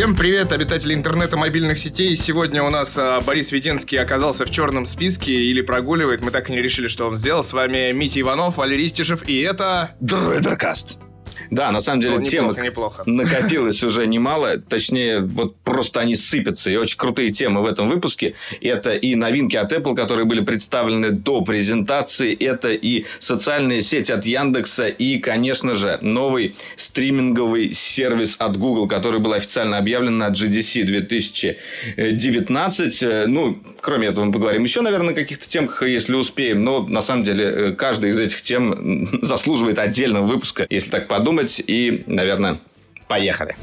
[0.00, 2.16] Всем привет, обитатели интернета мобильных сетей.
[2.16, 6.24] Сегодня у нас а, Борис Веденский оказался в черном списке или прогуливает.
[6.24, 7.44] Мы так и не решили, что он сделал.
[7.44, 9.90] С вами Митя Иванов, Валерий Стишев и это...
[10.00, 10.96] Дроидеркаст.
[11.50, 13.02] Да, на самом деле Ну, неплохо, неплохо.
[13.06, 14.58] накопилось уже немало.
[14.58, 16.70] Точнее, вот просто они сыпятся.
[16.70, 18.34] И очень крутые темы в этом выпуске.
[18.60, 22.34] Это и новинки от Apple, которые были представлены до презентации.
[22.34, 24.88] Это и социальные сети от Яндекса.
[24.88, 33.02] И, конечно же, новый стриминговый сервис от Google, который был официально объявлен на GDC 2019.
[33.02, 36.64] Э, Ну, кроме этого, мы поговорим еще, наверное, о каких-то темах, если успеем.
[36.64, 41.29] Но, на самом деле, каждая из этих тем заслуживает отдельного выпуска, если так подумать.
[41.66, 42.58] И, наверное,
[43.08, 43.56] поехали.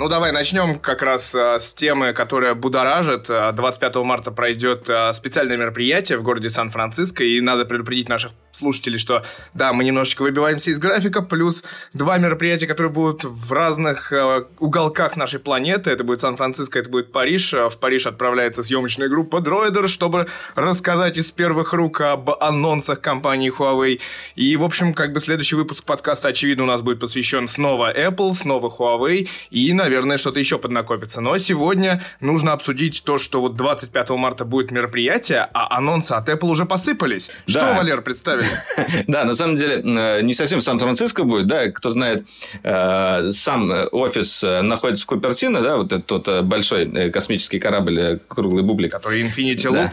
[0.00, 3.26] Ну, давай начнем как раз а, с темы, которая будоражит.
[3.28, 8.98] А, 25 марта пройдет а, специальное мероприятие в городе Сан-Франциско, и надо предупредить наших слушателей,
[8.98, 11.62] что да, мы немножечко выбиваемся из графика, плюс
[11.92, 14.10] два мероприятия, которые будут в разных
[14.58, 15.90] уголках нашей планеты.
[15.90, 17.52] Это будет Сан-Франциско, это будет Париж.
[17.52, 24.00] В Париж отправляется съемочная группа Droider, чтобы рассказать из первых рук об анонсах компании Huawei.
[24.34, 28.32] И, в общем, как бы следующий выпуск подкаста, очевидно, у нас будет посвящен снова Apple,
[28.32, 31.20] снова Huawei и, наверное, что-то еще поднакопится.
[31.20, 36.48] Но сегодня нужно обсудить то, что вот 25 марта будет мероприятие, а анонсы от Apple
[36.48, 37.30] уже посыпались.
[37.46, 37.76] Что, Да.
[37.76, 38.46] Валер, представили?
[39.06, 42.26] Да, на самом деле, э, не совсем в Сан-Франциско будет, да, кто знает,
[42.62, 48.62] э, сам э, офис находится в Купертино, да, вот этот тот большой космический корабль, круглый
[48.62, 48.92] бублик.
[48.92, 49.90] Который Infinity Loop.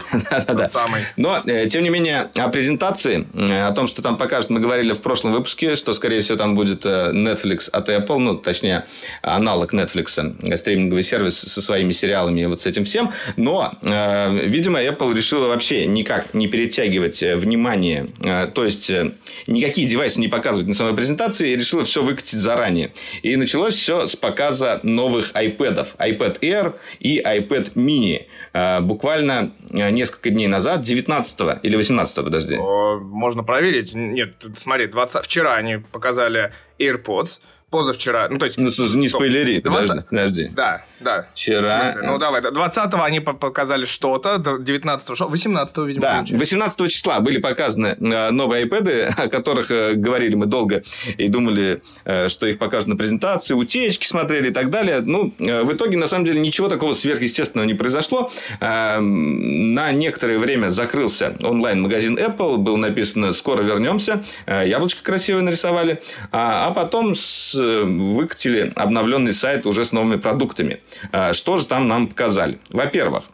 [0.58, 1.02] Да, самый.
[1.16, 3.26] Но, тем не менее, о презентации,
[3.66, 6.84] о том, что там покажут, мы говорили в прошлом выпуске, что, скорее всего, там будет
[6.84, 8.86] Netflix от Apple, ну, точнее,
[9.22, 13.12] аналог Netflix, э, стриминговый сервис со своими сериалами и вот с этим всем.
[13.36, 19.12] Но, э, видимо, Apple решила вообще никак не перетягивать э, внимание, э, то есть, э,
[19.46, 22.92] никакие девайсы не показывать на самой презентации, и решила все выкатить заранее.
[23.22, 25.86] И началось все с показа новых iPad.
[25.98, 28.26] iPad Air и iPad Mini.
[28.52, 32.56] Э, Буквально э, несколько дней назад, 19 или 18, подожди.
[32.56, 33.94] Можно проверить.
[33.94, 35.24] Нет, смотри, 20...
[35.24, 38.58] вчера они показали AirPods, позавчера, ну, то есть...
[38.58, 40.06] Ну, не спойлери, 20 подожди.
[40.08, 40.50] подожди.
[40.54, 41.28] Да, да.
[41.34, 41.94] Вчера...
[42.02, 42.40] Ну, давай.
[42.40, 45.28] 20-го они по- показали что-то, 19-го что?
[45.28, 46.36] 18-го, видимо, Да, кончили.
[46.38, 50.82] 18 числа были показаны э, новые iPad, о которых э, говорили мы долго
[51.16, 55.00] и думали, э, что их покажут на презентации, утечки смотрели и так далее.
[55.00, 58.30] Ну, в итоге, на самом деле, ничего такого сверхъестественного не произошло.
[58.60, 66.66] Э, На некоторое время закрылся онлайн-магазин Apple, было написано «Скоро вернемся», яблочко красивое нарисовали, а
[66.68, 67.14] а потом
[67.54, 70.80] выкатили обновленный сайт уже с новыми продуктами.
[71.12, 72.58] Э, Что же там нам показали?
[72.70, 73.24] Во-первых,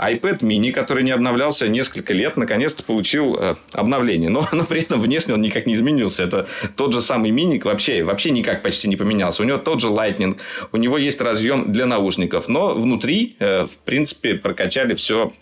[0.00, 4.30] iPad mini, который не обновлялся несколько лет, наконец-то получил э, обновление.
[4.30, 6.24] Но, но при этом внешне он никак не изменился.
[6.24, 9.42] Это тот же самый мини, вообще, вообще никак почти не поменялся.
[9.42, 10.38] У него тот же Lightning,
[10.72, 12.48] у него есть разъем для наушников.
[12.48, 15.32] Но внутри, э, в принципе, прокачали все,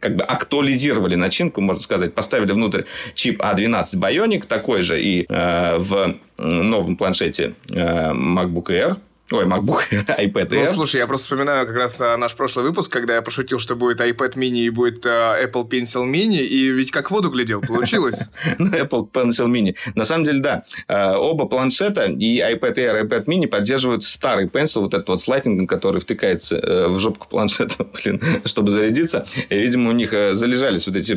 [0.00, 2.14] как бы актуализировали начинку, можно сказать.
[2.14, 2.82] Поставили внутрь
[3.14, 8.96] чип A12 Bionic, такой же и э, в новом планшете э, MacBook Air.
[9.30, 10.66] Ой, MacBook iPad Air.
[10.68, 13.76] Ну, слушай, я просто вспоминаю как раз а, наш прошлый выпуск, когда я пошутил, что
[13.76, 17.60] будет iPad mini и будет а, Apple Pencil mini, и ведь как в воду глядел,
[17.60, 18.20] получилось.
[18.58, 19.76] Ну, Apple Pencil Mini.
[19.94, 20.62] На самом деле, да.
[20.88, 25.20] Э, Оба планшета, и iPad Air, и iPad Mini поддерживают старый Pencil, вот этот вот
[25.20, 29.26] с лайтингом, который втыкается э, в жопку планшета, блин, чтобы зарядиться.
[29.50, 31.12] И, видимо, у них э, залежались вот эти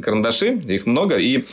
[0.00, 1.16] карандаши, их много.
[1.16, 1.44] И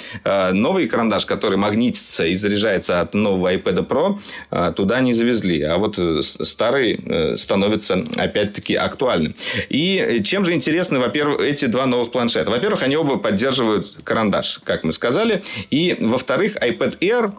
[0.53, 5.61] новый карандаш, который магнитится и заряжается от нового iPad Pro, туда не завезли.
[5.61, 9.35] А вот э, старый э, становится опять-таки актуальным.
[9.69, 12.51] И э, чем же интересны, во-первых, эти два новых планшета?
[12.51, 15.41] Во-первых, они оба поддерживают карандаш, как мы сказали.
[15.69, 17.33] И, во-вторых, iPad Air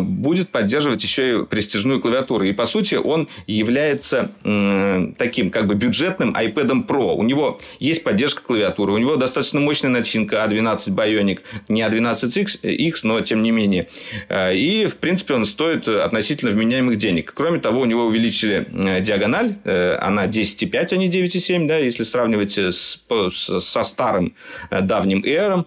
[0.00, 2.44] будет поддерживать еще и престижную клавиатуру.
[2.44, 4.32] И, по сути, он является
[5.18, 7.14] таким как бы бюджетным iPad Pro.
[7.14, 13.04] У него есть поддержка клавиатуры, у него достаточно мощная начинка A12 Bionic, не A12X, X,
[13.04, 13.88] но тем не менее.
[14.28, 17.32] Э, И, в принципе, он стоит относительно вменяемых денег.
[17.34, 22.02] Кроме того, у него увеличили э, диагональ, э, она 10,5, а не 9,7, да, если
[22.02, 24.34] сравнивать с, со старым
[24.70, 25.64] э, давним Air.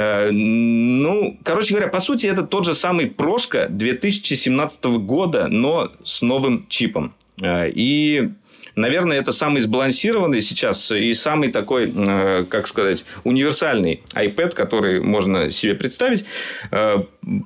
[0.00, 6.22] Э, Ну, короче говоря, по сути, это тот же самый прошка 2017 года, но с
[6.22, 7.14] новым чипом.
[7.42, 8.30] Э, И
[8.76, 15.50] Наверное, это самый сбалансированный сейчас и самый такой, э, как сказать, универсальный iPad, который можно
[15.50, 16.24] себе представить,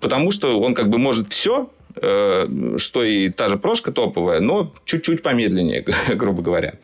[0.01, 5.23] потому что он как бы может все, что и та же прошка топовая, но чуть-чуть
[5.23, 5.85] помедленнее,
[6.15, 6.75] грубо говоря.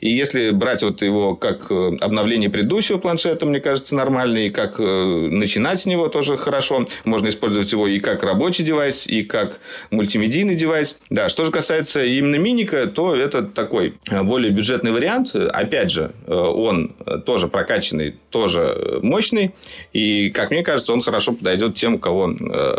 [0.00, 4.76] И если брать вот его как э, обновление предыдущего планшета, мне кажется, нормально, и как
[4.78, 6.86] э, начинать с него тоже хорошо.
[7.04, 9.60] Можно использовать его и как рабочий девайс, и как
[9.90, 10.96] мультимедийный девайс.
[11.10, 15.34] Да, что же касается именно миника, то это такой э, более бюджетный вариант.
[15.34, 16.94] Опять же, он
[17.26, 19.54] тоже прокачанный, тоже мощный.
[19.92, 22.34] И, как мне кажется, он хорошо подойдет тем, у кого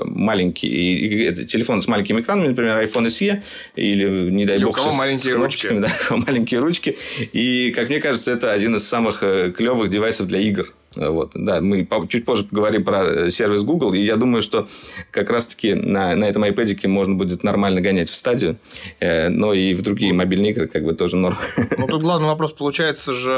[0.06, 3.42] маленький телефон с маленькими экранами, например, iPhone SE,
[3.76, 5.68] или, не дай или бог, у кого маленькие ручки.
[5.70, 6.98] Да, маленькие ручки.
[7.34, 10.74] И, как мне кажется, это один из самых э, клевых девайсов для игр.
[10.96, 14.68] Вот, да, мы чуть позже поговорим про э, сервис Google, и я думаю, что
[15.12, 18.58] как раз-таки на, на этом iPad можно будет нормально гонять в стадию,
[19.00, 21.38] э, но и в другие мобильные игры как бы тоже норм.
[21.78, 23.30] Ну, тут главный вопрос, получается же,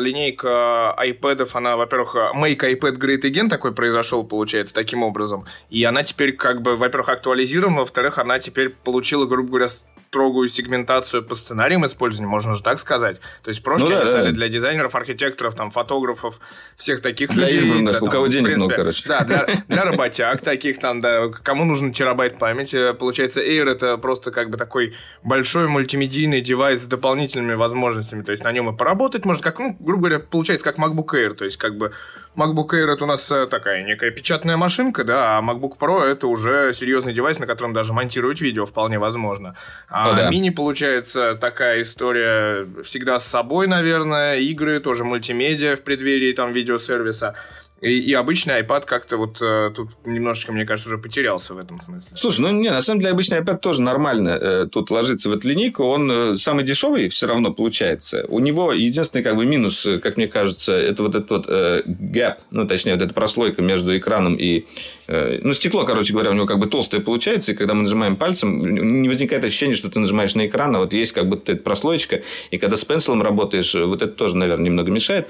[0.00, 6.04] линейка iPad, она, во-первых, Make iPad Great Again такой произошел, получается, таким образом, и она
[6.04, 9.68] теперь как бы, во-первых, актуализирована, во-вторых, она теперь получила, грубо говоря,
[10.10, 13.20] строгую сегментацию по сценариям использования, можно же так сказать.
[13.44, 14.32] То есть прошлые ну, да, стали да.
[14.32, 16.40] для дизайнеров, архитекторов, там, фотографов,
[16.76, 17.60] всех таких для людей.
[17.60, 19.08] избранных, да, там, у кого денег принципе, много, короче.
[19.08, 22.92] Да, для, для работяг таких там, да, кому нужен терабайт памяти.
[22.94, 28.22] Получается, Air это просто как бы такой большой мультимедийный девайс с дополнительными возможностями.
[28.22, 31.34] То есть на нем и поработать можно, как, ну, грубо говоря, получается как MacBook Air.
[31.34, 31.92] То есть как бы
[32.34, 36.26] MacBook Air это у нас э, такая некая печатная машинка, да, а MacBook Pro это
[36.26, 39.54] уже серьезный девайс, на котором даже монтировать видео вполне возможно.
[39.88, 40.30] А ну, да.
[40.30, 47.34] мини, получается, такая история всегда с собой, наверное, игры, тоже мультимедиа в преддверии там видеосервиса.
[47.80, 51.80] И, и обычный iPad как-то вот э, тут немножечко, мне кажется, уже потерялся в этом
[51.80, 52.14] смысле.
[52.14, 55.48] Слушай, ну не, на самом деле обычный iPad тоже нормально э, тут ложится в эту
[55.48, 55.84] линейку.
[55.84, 58.26] Он э, самый дешевый все равно получается.
[58.28, 61.82] У него единственный как бы минус, э, как мне кажется, это вот этот вот э,
[61.86, 64.66] gap, ну точнее вот эта прослойка между экраном и
[65.10, 69.02] ну стекло, короче говоря, у него как бы толстое получается, и когда мы нажимаем пальцем,
[69.02, 72.22] не возникает ощущение, что ты нажимаешь на экран, а вот есть как будто эта прослоечка,
[72.50, 75.28] и когда с пенсилом работаешь, вот это тоже, наверное, немного мешает.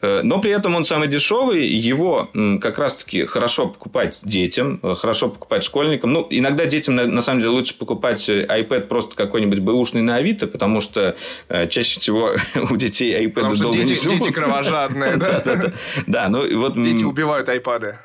[0.00, 2.30] Э, но при этом он самый дешевый, его
[2.60, 6.12] как раз-таки хорошо покупать детям, э, хорошо покупать школьникам.
[6.12, 10.46] Ну, иногда детям, на самом деле, лучше покупать э, iPad просто какой-нибудь бэушный на Авито,
[10.46, 11.16] потому что
[11.48, 12.32] э, чаще всего
[12.70, 14.18] у детей iPad долго дети, не живут.
[14.18, 15.20] Дети кровожадные.
[16.06, 16.74] Да, ну вот...
[16.74, 17.96] Дети убивают iPad.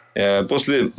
[0.49, 0.91] После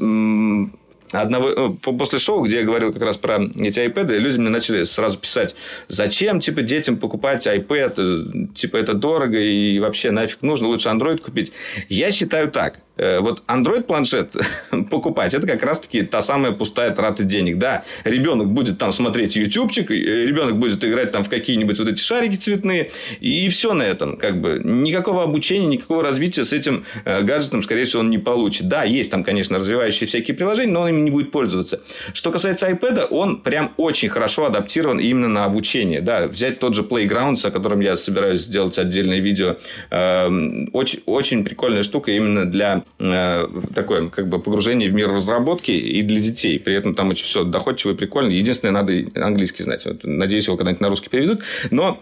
[1.13, 5.19] одного, после шоу, где я говорил как раз про эти iPad, люди мне начали сразу
[5.19, 5.55] писать,
[5.89, 11.53] зачем, типа, детям покупать iPad, типа, это дорого и вообще нафиг нужно, лучше Android купить.
[11.89, 14.35] Я считаю так, Э, вот Android планшет
[14.91, 17.59] покупать, это как раз-таки та самая пустая трата денег.
[17.59, 22.37] Да, ребенок будет там смотреть ютубчик, ребенок будет играть там в какие-нибудь вот эти шарики
[22.37, 22.91] цветные,
[23.21, 24.17] и все на этом.
[24.17, 28.69] Как бы никакого обучения, никакого развития с этим э, гаджетом, скорее всего, он не получит.
[28.69, 31.81] Да, есть там, конечно, развивающие всякие приложения, но он ими не будет пользоваться.
[32.13, 36.01] Что касается iPad, он прям очень хорошо адаптирован именно на обучение.
[36.01, 39.57] Да, взять тот же Playgrounds, о котором я собираюсь сделать отдельное видео,
[39.91, 45.71] эм, очень, очень прикольная штука именно для Э, такое как бы погружение в мир разработки
[45.71, 46.59] и для детей.
[46.59, 48.31] При этом там очень все доходчиво и прикольно.
[48.31, 49.85] Единственное, надо английский знать.
[49.87, 51.43] Вот, надеюсь, его когда-нибудь на русский переведут.
[51.71, 52.01] Но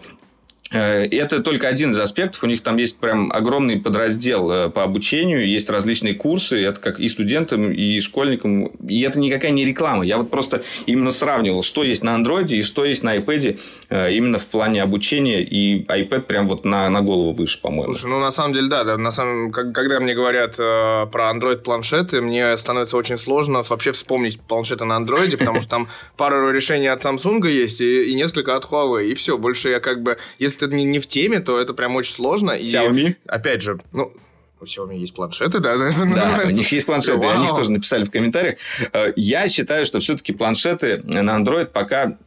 [0.71, 2.43] Э, это только один из аспектов.
[2.43, 5.47] У них там есть прям огромный подраздел э, по обучению.
[5.47, 6.63] Есть различные курсы.
[6.63, 8.67] Это как и студентам, и школьникам.
[8.87, 10.03] И это никакая не реклама.
[10.05, 13.59] Я вот просто именно сравнивал, что есть на андроиде и что есть на iPad
[13.89, 15.41] э, именно в плане обучения.
[15.43, 17.93] И iPad прям вот на, на голову выше, по-моему.
[17.93, 18.83] Слушай, ну на самом деле, да.
[18.83, 23.91] да на самом, когда мне говорят э, про Android планшеты, мне становится очень сложно вообще
[23.91, 28.55] вспомнить планшеты на андроиде, потому что там пару решений от Samsung есть и, и несколько
[28.55, 29.07] от Huawei.
[29.07, 29.37] И все.
[29.37, 30.17] Больше я как бы...
[30.39, 32.59] Если если ты не, не в теме, то это прям очень сложно.
[32.59, 33.09] Xiaomi?
[33.09, 34.11] И, опять же, ну,
[34.59, 35.77] у Xiaomi есть планшеты, да?
[35.77, 37.31] Да, у них есть планшеты, Вау.
[37.31, 38.57] о них тоже написали в комментариях.
[38.93, 42.17] Э, я считаю, что все-таки планшеты на Android пока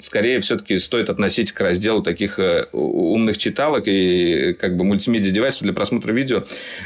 [0.00, 5.62] скорее все-таки стоит относить к разделу таких э, умных читалок и как бы мультимедиа девайсов
[5.62, 6.44] для просмотра видео,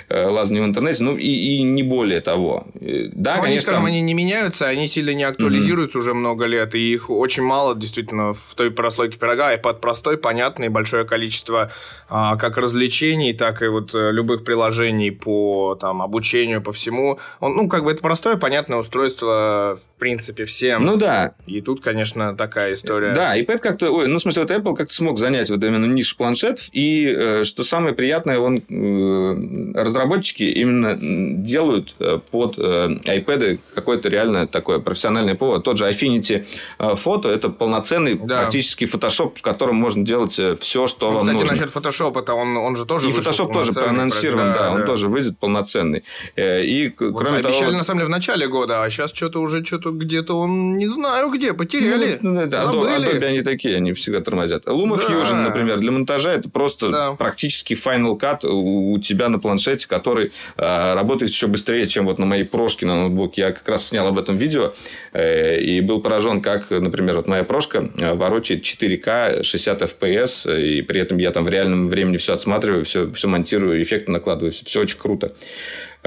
[0.09, 2.67] э, лазания в интернете, ну и, и не более того.
[2.75, 3.45] Да, ну, конечно.
[3.45, 6.03] Они, скажем, они не меняются, они сильно не актуализируются mm-hmm.
[6.03, 9.55] уже много лет, и их очень мало действительно в той прослойке пирога.
[9.55, 11.71] iPad простой, понятный, большое количество
[12.09, 17.19] а, как развлечений, так и вот любых приложений по там, обучению, по всему.
[17.41, 20.85] Он, ну, как бы это простое, понятное устройство, принципе, всем.
[20.85, 21.35] Ну да.
[21.47, 23.13] И тут, конечно, такая история.
[23.13, 26.17] Да, iPad как-то, ой, ну, в смысле, вот Apple как-то смог занять вот именно ниш
[26.17, 34.09] планшетов, и э, что самое приятное, он э, разработчики именно делают э, под iPad какое-то
[34.09, 35.59] реально такое профессиональное ПО.
[35.59, 36.45] Тот же Affinity
[36.79, 38.41] фото, это полноценный да.
[38.41, 41.55] практически Photoshop, в котором можно делать все, что ну, вам кстати, нужно.
[41.55, 44.85] Кстати, насчет Photoshop, это он, он же тоже И Photoshop тоже проанонсирован да, да, он
[44.85, 46.05] тоже выйдет полноценный.
[46.37, 47.77] И, вот кроме обещали, того...
[47.77, 50.89] на самом деле, в начале года, а сейчас что-то уже что-то что-то где-то он, не
[50.89, 52.19] знаю где, потеряли.
[52.23, 54.67] Ну, это, Adobe, Adobe они такие, они всегда тормозят.
[54.67, 55.43] LumaFusion, да.
[55.49, 57.13] например, для монтажа это просто да.
[57.13, 62.19] практически Final Cut у, у тебя на планшете, который э, работает еще быстрее, чем вот
[62.19, 63.43] на моей прошке на ноутбуке.
[63.43, 64.73] Я как раз снял об этом видео
[65.13, 70.83] э, и был поражен, как, например, вот моя прошка э, ворочает 4К 60 FPS, и
[70.83, 74.65] при этом я там в реальном времени все отсматриваю, все, все монтирую, эффекты накладываю, все,
[74.65, 75.33] все очень круто.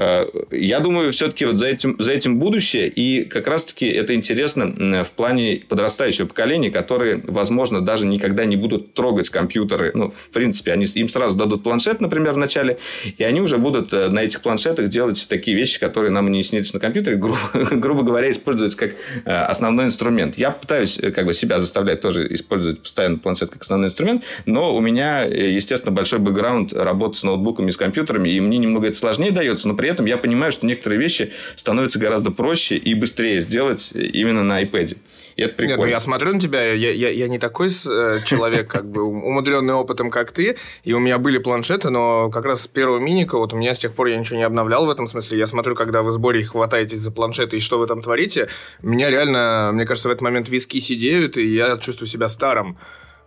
[0.02, 2.88] Э, я думаю, все-таки вот за этим, за этим будущее.
[2.88, 8.94] И как раз-таки это интересно в плане подрастающего поколения, которые, возможно, даже никогда не будут
[8.94, 9.92] трогать компьютеры.
[9.94, 12.78] Ну, в принципе, они, им сразу дадут планшет, например, в начале,
[13.16, 16.72] и они уже будут э, на этих планшетах делать такие вещи, которые нам не снились
[16.72, 17.38] на компьютере, грубо,
[17.72, 18.92] грубо говоря, использовать как
[19.24, 20.36] э, основной инструмент.
[20.36, 24.80] Я пытаюсь как бы себя заставлять тоже использовать постоянно планшет как основной инструмент, но у
[24.80, 29.68] меня, естественно, большой бэкграунд работы с ноутбуками, с компьютерами, и мне немного это сложнее дается,
[29.68, 34.42] но при этом я понимаю, что некоторые вещи становятся гораздо проще и быстрее сделать именно
[34.42, 34.96] на iPad.
[35.36, 35.78] И это прикольно.
[35.78, 39.02] Нет, ну я смотрю на тебя, я, я, я не такой э, человек, как бы
[39.02, 43.38] умудренный опытом, как ты, и у меня были планшеты, но как раз с первого миника,
[43.38, 45.38] вот у меня с тех пор я ничего не обновлял в этом смысле.
[45.38, 48.48] Я смотрю, когда вы в сборе хватаетесь за планшеты и что вы там творите,
[48.82, 52.78] меня реально, мне кажется, в этот момент виски сидеют, и я чувствую себя старым.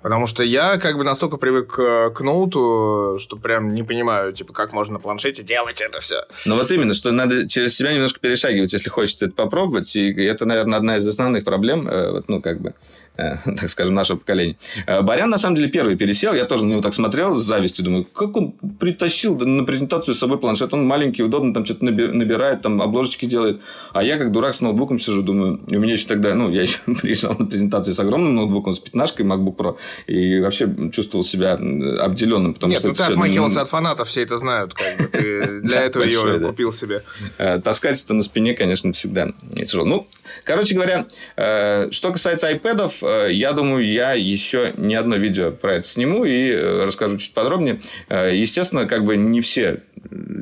[0.05, 4.53] Потому что я как бы настолько привык э, к ноуту, что прям не понимаю, типа,
[4.53, 6.25] как можно на планшете делать это все.
[6.45, 9.95] Ну вот именно, что надо через себя немножко перешагивать, если хочется это попробовать.
[9.95, 12.75] И это, наверное, одна из основных проблем, э, вот, ну, как бы,
[13.45, 14.57] так скажем, нашего поколения.
[14.88, 16.34] Э, Барян, на самом деле, первый пересел.
[16.34, 17.86] Я тоже на него так смотрел с завистью.
[17.86, 20.74] Думаю, как он притащил на презентацию с собой планшет.
[20.74, 23.62] Он маленький, удобно, там что-то набирает, там обложечки делает.
[23.93, 26.79] А я, как дурак, с ноутбуком сижу, думаю, у меня еще тогда, ну, я еще
[27.01, 29.77] приезжал на презентации с огромным ноутбуком, с пятнашкой MacBook Pro.
[30.07, 32.53] И вообще чувствовал себя обделенным.
[32.53, 34.74] Потому Нет, что ну ты отмахивался от фанатов, все это знают.
[34.74, 35.07] Как бы.
[35.07, 37.03] Ты для этого ее купил себе.
[37.38, 39.86] Э, таскать это на спине, конечно, всегда тяжело.
[39.86, 40.07] Ну,
[40.43, 41.07] короче говоря,
[41.91, 46.50] что касается iPad, Э, я думаю, я еще не одно видео про это сниму и
[46.51, 47.81] э, расскажу чуть подробнее.
[48.09, 49.81] Э, естественно, как бы не все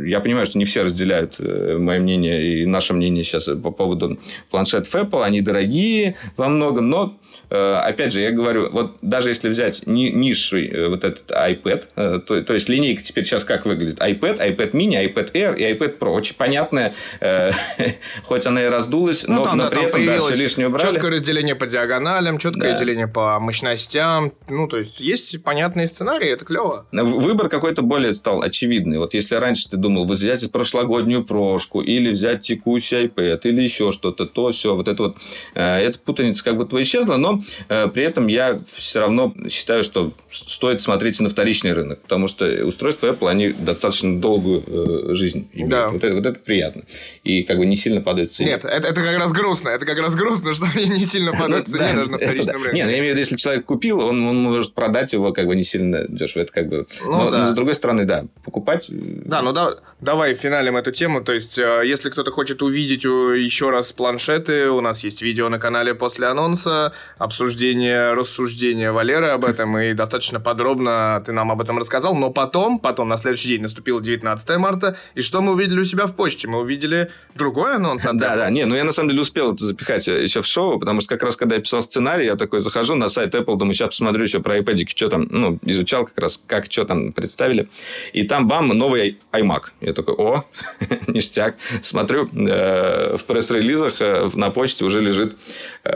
[0.05, 4.19] я понимаю, что не все разделяют мое мнение и наше мнение сейчас по поводу
[4.49, 5.23] планшетов Apple.
[5.23, 7.17] Они дорогие во многом, но
[7.53, 11.83] Э, опять же, я говорю, вот даже если взять ни, низший э, вот этот iPad,
[11.95, 13.99] э, то, то есть линейка теперь сейчас как выглядит?
[13.99, 16.13] iPad, iPad mini, iPad Air и iPad Pro.
[16.13, 16.95] Очень понятная,
[18.23, 20.93] хоть она и раздулась, ну, но, там, но да, при этом да, все лишнее убрали.
[20.93, 22.73] Четкое разделение по диагоналям, четкое да.
[22.73, 24.33] разделение по мощностям.
[24.49, 26.87] Ну, то есть, есть понятные сценарии, это клево.
[26.91, 28.97] Выбор какой-то более стал очевидный.
[28.97, 34.25] Вот если раньше ты думал, взять прошлогоднюю прошку, или взять текущий iPad, или еще что-то,
[34.25, 35.17] то все, вот это вот,
[35.55, 40.81] эта путаница как будто исчезла, но Э, при этом я все равно считаю, что стоит
[40.81, 45.69] смотреть на вторичный рынок, потому что устройства Apple, они достаточно долгую э, жизнь имеют.
[45.69, 45.87] Да.
[45.89, 46.83] Вот, это, вот это приятно.
[47.23, 48.51] И как бы не сильно падают в цене.
[48.51, 49.69] Нет, это, это как раз грустно.
[49.69, 52.73] Это как раз грустно, что они не сильно падают в цене даже на вторичном рынке.
[52.73, 55.55] Нет, я имею в виду, если человек купил, он, он может продать его как бы
[55.55, 56.43] не сильно дешево.
[56.43, 56.87] Это как бы...
[57.03, 57.39] Ну, но, да.
[57.39, 58.89] но, с другой стороны, да, покупать...
[58.89, 61.23] Э, да, ну да, давай финалим эту тему.
[61.23, 65.93] То есть, если кто-то хочет увидеть еще раз планшеты, у нас есть видео на канале
[65.93, 72.15] после анонса, обсуждение, рассуждение Валеры об этом, и достаточно подробно ты нам об этом рассказал.
[72.15, 76.05] Но потом, потом на следующий день наступило 19 марта, и что мы увидели у себя
[76.05, 76.47] в почте?
[76.47, 78.03] Мы увидели другой анонс.
[78.03, 81.01] Да, да, не, ну я на самом деле успел это запихать еще в шоу, потому
[81.01, 83.89] что как раз когда я писал сценарий, я такой захожу на сайт Apple, думаю, сейчас
[83.89, 87.69] посмотрю еще про iPad, что там, ну, изучал как раз, как, что там представили.
[88.13, 89.63] И там, бам, новый iMac.
[89.81, 90.45] Я такой, о,
[91.07, 91.55] ништяк.
[91.81, 95.35] Смотрю, э, в пресс-релизах э, на почте уже лежит
[95.83, 95.91] э,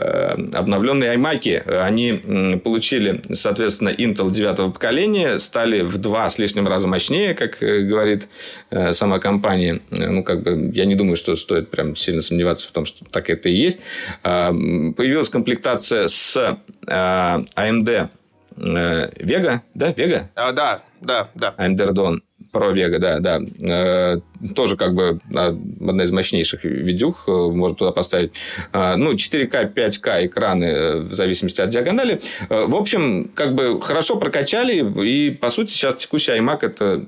[0.52, 7.34] обновленный iMac, они получили, соответственно, Intel 9 поколения, стали в два с лишним раза мощнее,
[7.34, 8.28] как э, говорит
[8.70, 9.80] э, сама компания.
[9.90, 13.30] Ну, как бы, я не думаю, что стоит прям сильно сомневаться в том, что так
[13.30, 13.80] это и есть.
[14.22, 18.08] А, появилась комплектация с AMD
[18.56, 20.24] Vega, да, Vega?
[20.34, 21.54] А, да, да, да.
[21.58, 22.20] AMD Radeon
[22.52, 23.40] Vega, да, да.
[23.60, 24.18] Э,
[24.54, 28.32] тоже как бы одна из мощнейших видюх, э, можно туда поставить.
[28.72, 32.20] Э, ну, 4К, 5К экраны в зависимости от диагонали.
[32.48, 37.04] В общем, как бы хорошо прокачали, и, по сути, сейчас текущий iMac это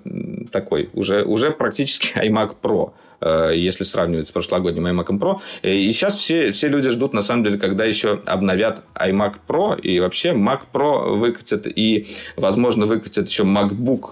[0.53, 2.93] такой, уже, уже практически iMac Pro.
[3.21, 5.41] Э, если сравнивать с прошлогодним iMac Pro.
[5.63, 9.79] Э, и сейчас все, все люди ждут, на самом деле, когда еще обновят iMac Pro,
[9.79, 14.11] и вообще Mac Pro выкатят, и, возможно, выкатят еще MacBook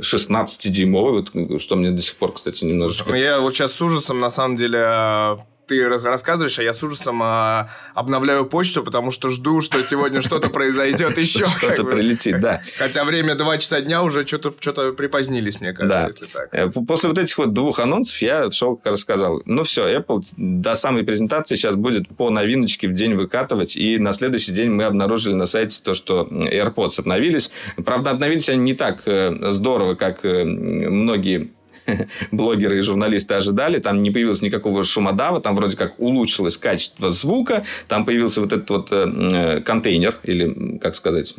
[0.00, 3.14] 16-дюймовый, вот, что мне до сих пор, кстати, немножечко...
[3.14, 5.38] Я вот сейчас с ужасом, на самом деле,
[5.68, 10.48] ты рассказываешь, а я с ужасом а, обновляю почту, потому что жду, что сегодня что-то
[10.48, 11.46] произойдет еще.
[11.46, 12.62] Что-то прилетит, да.
[12.78, 16.48] Хотя время 2 часа дня уже что-то припозднились, мне кажется, если так.
[16.52, 19.42] Э, после вот этих вот двух анонсов я в шоу рассказал.
[19.44, 24.12] Ну все, Apple до самой презентации сейчас будет по новиночке в день выкатывать, и на
[24.12, 27.50] следующий день мы обнаружили на сайте то, что AirPods обновились.
[27.84, 31.50] Правда, обновились они не так э, здорово, как э, многие
[32.32, 33.78] блогеры и журналисты ожидали.
[33.78, 38.70] Там не появилось никакого шумодава, там вроде как улучшилось качество звука, там появился вот этот
[38.70, 41.34] вот э, контейнер, или, как сказать,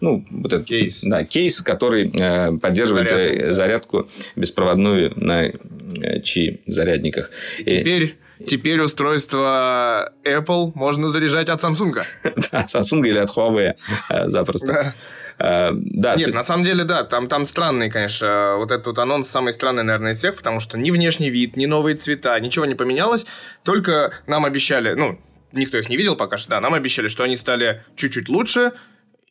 [0.00, 6.20] ну, вот этот кейс, да, кейс который э, поддерживает зарядку, э, зарядку беспроводную на э,
[6.22, 7.30] чи зарядниках.
[7.58, 12.02] Теперь Теперь устройство Apple можно заряжать от Samsung.
[12.50, 13.74] от Samsung или от Huawei
[14.10, 14.94] э, запросто.
[15.42, 16.32] Э, да, Нет, ц...
[16.32, 20.12] на самом деле, да, там, там странный, конечно, вот этот вот анонс самый странный, наверное,
[20.12, 23.26] из всех, потому что ни внешний вид, ни новые цвета, ничего не поменялось,
[23.64, 25.18] только нам обещали, ну,
[25.50, 28.70] никто их не видел пока что, да, нам обещали, что они стали чуть-чуть лучше,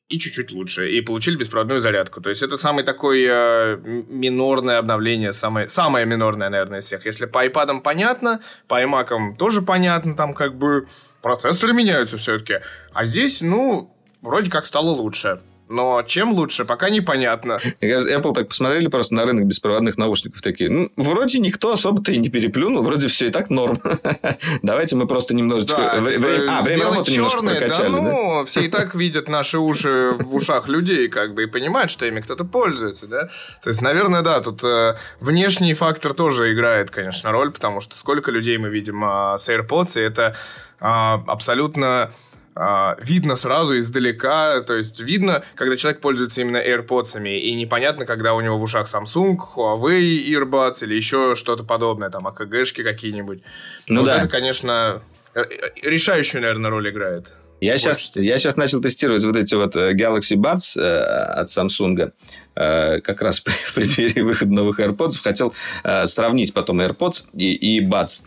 [0.09, 2.19] и чуть-чуть лучше, и получили беспроводную зарядку.
[2.19, 7.05] То есть, это самый такой э, минорное обновление, самое, самое минорное, наверное, из всех.
[7.05, 10.89] Если по iPad понятно, по iMac тоже понятно, там как бы
[11.21, 12.55] процессоры меняются все-таки.
[12.91, 15.39] А здесь, ну, вроде как стало лучше.
[15.71, 17.59] Но чем лучше, пока непонятно.
[17.79, 20.69] Мне кажется, Apple так посмотрели просто на рынок беспроводных наушников такие.
[20.69, 23.79] Ну, вроде никто особо-то и не переплюнул, вроде все и так норм.
[24.61, 25.77] Давайте мы просто немножечко...
[25.77, 26.17] Да, вре...
[26.17, 27.91] типа, а, время работы немножко прокачали.
[27.91, 28.45] Да, ну, да?
[28.45, 32.19] все и так видят наши уши в ушах людей, как бы, и понимают, что ими
[32.19, 33.29] кто-то пользуется, да?
[33.63, 38.31] То есть, наверное, да, тут э, внешний фактор тоже играет, конечно, роль, потому что сколько
[38.31, 40.35] людей мы видим э, с AirPods, и это
[40.81, 42.11] э, абсолютно
[42.55, 48.41] видно сразу издалека, то есть видно, когда человек пользуется именно AirPods, и непонятно, когда у
[48.41, 53.41] него в ушах Samsung, Huawei Earbuds или еще что-то подобное, там АКГшки какие-нибудь.
[53.87, 54.17] Ну вот да.
[54.17, 55.01] Это, конечно,
[55.33, 57.33] э, э, решающую, наверное, роль играет.
[57.61, 62.11] Я сейчас, я сейчас начал тестировать вот эти вот э, Galaxy Buds от Samsung.
[62.53, 65.21] Как раз в преддверии выхода новых AirPods.
[65.21, 65.53] Хотел
[66.05, 68.23] сравнить потом AirPods и, и Buds.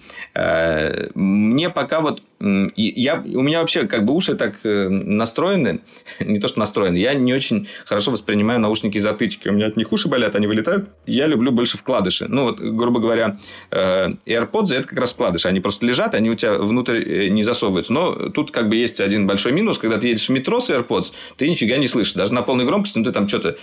[1.15, 5.81] Мне пока вот и я, у меня вообще как бы уши так э, настроены,
[6.21, 9.49] не то что настроены, я не очень хорошо воспринимаю наушники затычки.
[9.49, 10.89] У меня от них уши болят, они вылетают.
[11.07, 12.27] Я люблю больше вкладыши.
[12.29, 13.39] Ну, вот, грубо говоря,
[13.71, 15.49] э, AirPods это как раз вкладыши.
[15.49, 17.93] Они просто лежат, они у тебя внутрь э, не засовываются.
[17.93, 19.79] Но тут как бы есть один большой минус.
[19.79, 22.15] Когда ты едешь в метро с AirPods, ты нифига не слышишь.
[22.15, 23.57] Даже на полной громкости, ну, ты там что-то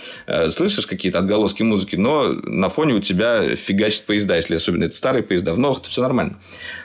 [0.52, 5.22] слышишь, какие-то отголоски музыки, но на фоне у тебя фигачит поезда, если особенно это старые
[5.22, 5.54] поезда.
[5.54, 6.38] В новых это все нормально.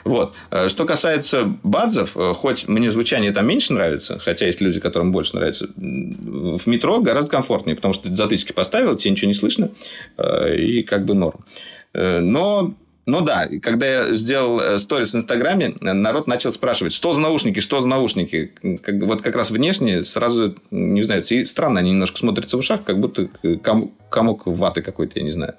[0.04, 0.34] Вот.
[0.66, 5.36] Что касается бадзов, э, хоть мне звучание там меньше нравится, хотя есть люди, которым больше
[5.36, 9.70] нравится, в метро гораздо комфортнее, потому что ты затычки поставил, тебе ничего не слышно,
[10.16, 11.44] э, и как бы норм.
[11.94, 12.74] Э, но
[13.08, 17.80] но да, когда я сделал сторис в Инстаграме, народ начал спрашивать, что за наушники, что
[17.80, 18.52] за наушники.
[18.82, 23.00] Как, вот как раз внешне сразу, не знаю, странно они немножко смотрятся в ушах, как
[23.00, 23.30] будто
[24.10, 25.54] комок ваты какой-то, я не знаю.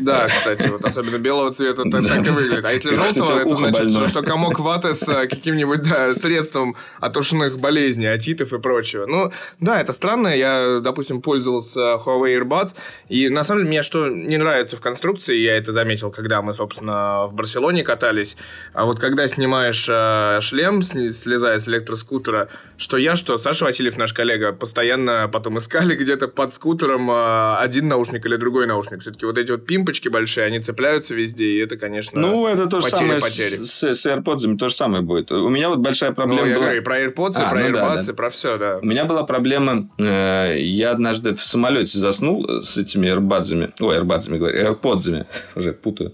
[0.00, 2.64] Да, кстати, вот особенно белого цвета так, так и выглядит.
[2.64, 7.16] А если желтого, это значит, что, что комок ваты с э, каким-нибудь да, средством от
[7.16, 9.06] ушных болезней, отитов и прочего.
[9.06, 10.28] Ну, да, это странно.
[10.28, 12.74] Я, допустим, пользовался Huawei Earbuds,
[13.08, 16.54] и на самом деле мне что не нравится в конструкции, я это заметил, когда мы,
[16.54, 18.36] собственно, в Барселоне катались,
[18.72, 24.12] а вот когда снимаешь э, шлем, слезая с электроскутера, что я, что Саша Васильев, наш
[24.12, 29.00] коллега, постоянно потом искали где-то под скутером э, один наушник или другой наушник.
[29.00, 32.66] Все-таки вот эти вот пимпы пимпочки большие, они цепляются везде, и это, конечно, Ну, это
[32.66, 33.64] то же самое потери.
[33.64, 35.32] С, с AirPods, то же самое будет.
[35.32, 36.64] У меня вот большая проблема ну, я была...
[36.66, 38.12] говорю, и про AirPods, а, и про ну, AirPods, да, да.
[38.12, 38.78] и про все, да.
[38.82, 44.38] У меня была проблема, э, я однажды в самолете заснул с этими AirPods, ой, AirPods,
[44.38, 46.12] говорю, AirPods, уже путаю.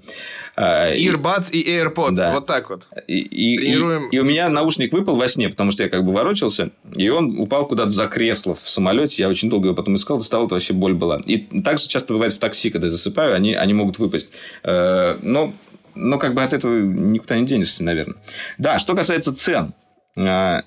[0.57, 2.33] А, Earbuds и, и AirPods, да.
[2.33, 2.87] вот так вот.
[3.09, 3.73] И, и, и,
[4.13, 7.41] и у меня наушник выпал во сне, потому что я как бы ворочался, и он
[7.41, 9.23] упал куда-то за кресло в самолете.
[9.23, 11.21] Я очень долго его потом искал, доставал, это вообще боль была.
[11.27, 14.29] И так же часто бывает в такси, когда я засыпаю, они, они могут выпасть.
[14.63, 15.53] Э, но,
[15.95, 18.17] но как бы от этого никуда не денешься, наверное.
[18.59, 19.75] Да, что касается цен.
[20.17, 20.63] Э,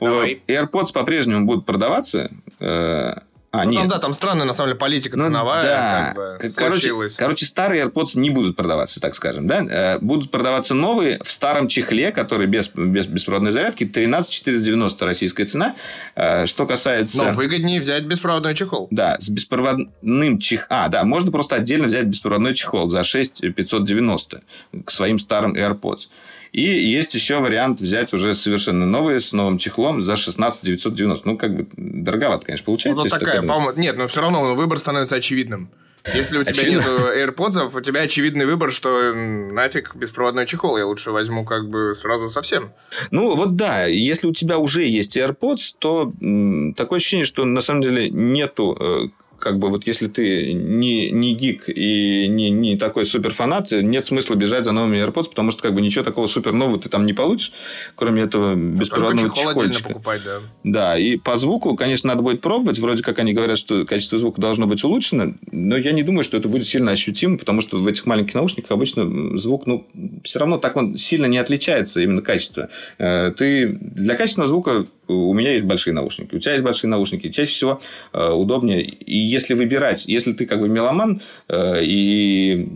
[0.00, 0.42] Давай.
[0.46, 2.30] AirPods по-прежнему будут продаваться
[2.60, 3.14] э,
[3.54, 3.80] а, ну, нет.
[3.82, 5.62] Там, да, там странная, на самом деле, политика ну, ценовая.
[5.62, 6.14] Да.
[6.40, 9.46] Как бы, короче, короче, старые AirPods не будут продаваться, так скажем.
[9.46, 9.64] Да?
[9.70, 13.84] Э, будут продаваться новые в старом чехле, который без, без беспроводной зарядки.
[13.84, 15.76] 13 490 российская цена.
[16.16, 17.16] Э, что касается...
[17.16, 18.88] Но выгоднее взять беспроводной чехол.
[18.90, 20.66] Да, с беспроводным чехлом.
[20.70, 24.42] А, да, можно просто отдельно взять беспроводной чехол за 6 590
[24.84, 26.08] к своим старым AirPods.
[26.54, 31.28] И есть еще вариант взять уже совершенно новые с новым чехлом за 16 990.
[31.28, 33.02] Ну, как бы дороговато, конечно, получается.
[33.02, 35.68] Ну, такая, по Нет, но все равно выбор становится очевидным.
[36.14, 36.80] Если у тебя Очевидно.
[36.80, 41.94] нету AirPods, у тебя очевидный выбор, что нафиг беспроводной чехол, я лучше возьму как бы
[41.96, 42.72] сразу совсем.
[43.10, 47.62] Ну, вот да, если у тебя уже есть AirPods, то м, такое ощущение, что на
[47.62, 49.08] самом деле нету э,
[49.44, 54.06] как бы вот если ты не, не гик и не, не такой супер фанат, нет
[54.06, 57.04] смысла бежать за новыми AirPods, потому что как бы ничего такого супер нового ты там
[57.04, 57.52] не получишь,
[57.94, 59.88] кроме этого беспроводного чехол чехольчика.
[59.90, 60.40] покупать, да.
[60.64, 62.78] Да, и по звуку, конечно, надо будет пробовать.
[62.78, 66.38] Вроде как они говорят, что качество звука должно быть улучшено, но я не думаю, что
[66.38, 69.86] это будет сильно ощутимо, потому что в этих маленьких наушниках обычно звук, ну,
[70.24, 72.70] все равно так он сильно не отличается, именно качество.
[72.96, 77.30] Э, ты для качественного звука у меня есть большие наушники, у тебя есть большие наушники.
[77.30, 77.80] Чаще всего
[78.12, 78.82] э, удобнее.
[78.82, 82.68] И если выбирать, если ты как бы меломан, э, и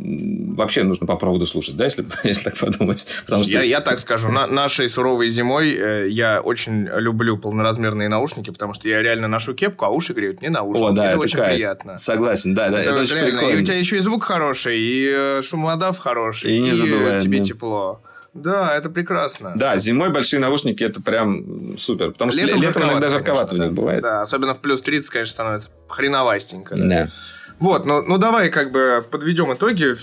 [0.57, 3.07] вообще нужно по проводу слушать, да, если, если так подумать.
[3.25, 3.53] Потому что...
[3.53, 8.75] я, я так скажу, на, нашей суровой зимой э, я очень люблю полноразмерные наушники, потому
[8.75, 10.91] что я реально ношу кепку, а уши греют не наушники.
[10.91, 11.55] О, да, это, это очень кайф.
[11.55, 11.97] приятно.
[11.97, 13.39] Согласен, да, да, это, это очень реально.
[13.39, 13.59] прикольно.
[13.59, 17.45] И у тебя еще и звук хороший, и шумодав хороший, и, не задувает, тебе да.
[17.45, 18.03] тепло.
[18.35, 19.53] Да, это прекрасно.
[19.57, 22.13] Да, зимой большие наушники это прям супер.
[22.13, 24.03] Потому что летом, летом иногда жарковато у них бывает.
[24.03, 26.77] Да, особенно в плюс 30, конечно, становится хреновастенько.
[26.77, 26.85] Да.
[26.85, 27.09] да.
[27.59, 29.95] Вот, ну, ну давай как бы подведем итоги.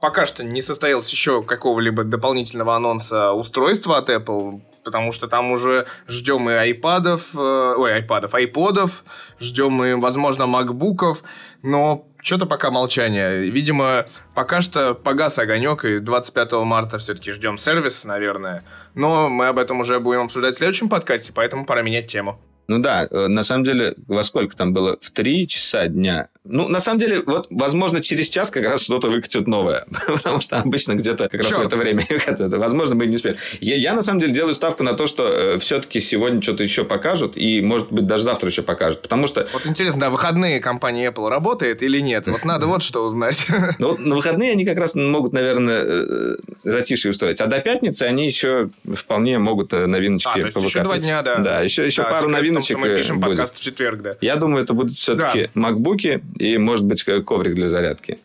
[0.00, 5.84] Пока что не состоялось еще какого-либо дополнительного анонса устройства от Apple потому что там уже
[6.06, 9.04] ждем и айпадов, э, ой, айпадов, айподов,
[9.38, 11.22] ждем мы, возможно, макбуков,
[11.62, 13.48] но что-то пока молчание.
[13.48, 18.64] Видимо, пока что погас огонек, и 25 марта все-таки ждем сервис, наверное.
[18.94, 22.40] Но мы об этом уже будем обсуждать в следующем подкасте, поэтому пора менять тему.
[22.68, 24.98] Ну да, э, на самом деле, во сколько там было?
[25.00, 26.28] В три часа дня.
[26.44, 29.86] Ну, на самом деле, вот, возможно, через час как раз что-то выкатят новое.
[30.06, 31.64] Потому что обычно где-то как раз Черт.
[31.64, 32.06] в это время
[32.58, 33.38] Возможно, мы не успели.
[33.60, 36.84] Я, я, на самом деле, делаю ставку на то, что э, все-таки сегодня что-то еще
[36.84, 39.00] покажут, и, может быть, даже завтра еще покажут.
[39.00, 39.48] Потому что...
[39.54, 42.26] Вот интересно, да, выходные компания Apple работает или нет?
[42.26, 43.46] Вот надо вот что узнать.
[43.78, 47.40] Ну, на выходные они как раз могут, наверное, э, затишье устроить.
[47.40, 51.38] А до пятницы они еще вполне могут новиночки а, то есть еще два дня, да.
[51.38, 53.30] Да, еще, еще пару новинок том, мы пишем будет.
[53.30, 54.16] подкаст в четверг, да.
[54.20, 55.50] Я думаю, это будут все-таки да.
[55.54, 58.18] макбуки и, может быть, коврик для зарядки.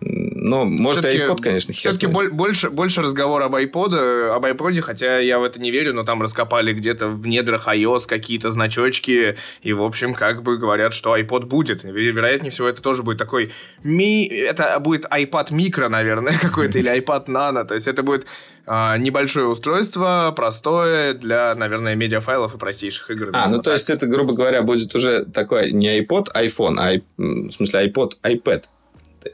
[0.00, 5.38] Ну, может, и iPod, конечно, Все-таки больше, больше разговора об iPod, об iPod, хотя я
[5.38, 9.82] в это не верю, но там раскопали где-то в недрах iOS какие-то значочки, и, в
[9.82, 11.82] общем, как бы говорят, что iPod будет.
[11.82, 13.52] Вероятнее всего, это тоже будет такой...
[13.82, 14.26] Ми...
[14.26, 18.26] Это будет iPad микро, наверное, какой-то, или iPad nano, то есть это будет
[18.66, 23.30] а, небольшое устройство, простое для, наверное, медиафайлов и простейших игр.
[23.32, 27.52] А, ну то есть это, грубо говоря, будет уже такой не iPod, iPhone, а в
[27.52, 28.64] смысле iPod, iPad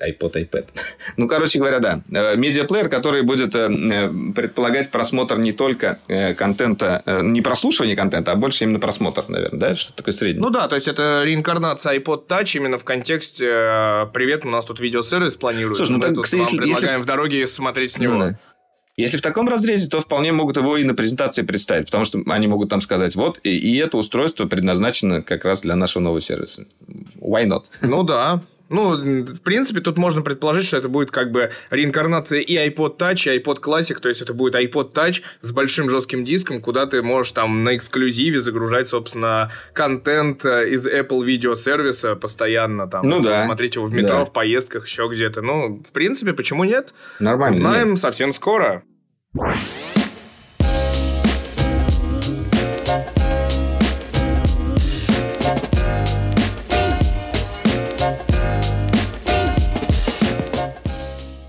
[0.01, 0.67] iPod, iPad.
[1.17, 2.03] ну, короче говоря, да.
[2.13, 5.99] Э, медиаплеер, который будет э, э, предполагать просмотр не только
[6.37, 9.75] контента, не прослушивание контента, а больше именно просмотр, наверное, да?
[9.75, 10.41] Что такое средний?
[10.41, 13.47] Ну да, то есть это реинкарнация iPod Touch именно в контексте
[14.13, 15.85] «Привет, у нас тут видеосервис планируется.
[15.85, 17.03] Слушай, ну так, кстати, если, предлагаем если...
[17.03, 18.15] в дороге смотреть с него.
[18.15, 18.39] Ну, да.
[18.97, 22.47] Если в таком разрезе, то вполне могут его и на презентации представить, потому что они
[22.47, 26.67] могут там сказать, вот, и, и это устройство предназначено как раз для нашего нового сервиса.
[27.17, 27.65] Why not?
[27.81, 32.57] Ну да, ну, в принципе, тут можно предположить, что это будет как бы реинкарнация и
[32.57, 36.61] iPod Touch, и iPod Classic, то есть это будет iPod Touch с большим жестким диском,
[36.61, 43.09] куда ты можешь там на эксклюзиве загружать, собственно, контент э, из Apple видеосервиса постоянно там.
[43.09, 43.45] Ну да.
[43.45, 44.25] Смотреть его в метро, да.
[44.25, 45.43] в поездках, еще где-то.
[45.43, 46.95] Ну, в принципе, почему нет?
[47.21, 47.57] Нормально.
[47.57, 48.83] Знаем совсем скоро.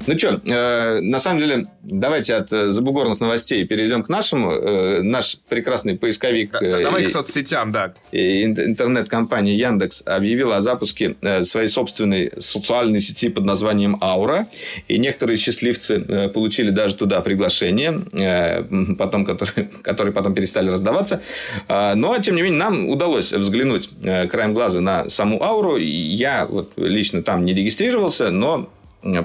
[0.06, 4.52] Ну что, э, на самом деле, давайте от э, забугорных новостей перейдем к нашему.
[4.52, 6.52] Э, наш прекрасный поисковик...
[6.52, 7.94] Да, э, давай к соцсетям, да.
[8.12, 14.48] Интернет-компания Яндекс объявила о запуске э, своей собственной социальной сети под названием Аура.
[14.90, 21.22] И некоторые счастливцы э, получили даже туда приглашение, э, потом, которые, которые потом перестали раздаваться.
[21.70, 25.78] Э, но, тем не менее, нам удалось взглянуть э, краем глаза на саму Ауру.
[25.78, 28.70] Я вот лично там не регистрировался, но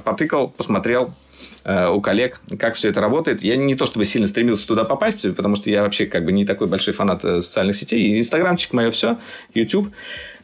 [0.04, 1.12] потыкал, посмотрел
[1.64, 3.42] э, у коллег, как все это работает.
[3.42, 6.44] Я не то чтобы сильно стремился туда попасть, потому что я вообще как бы не
[6.44, 8.18] такой большой фанат э, социальных сетей.
[8.18, 9.18] Инстаграмчик мое все,
[9.54, 9.92] YouTube.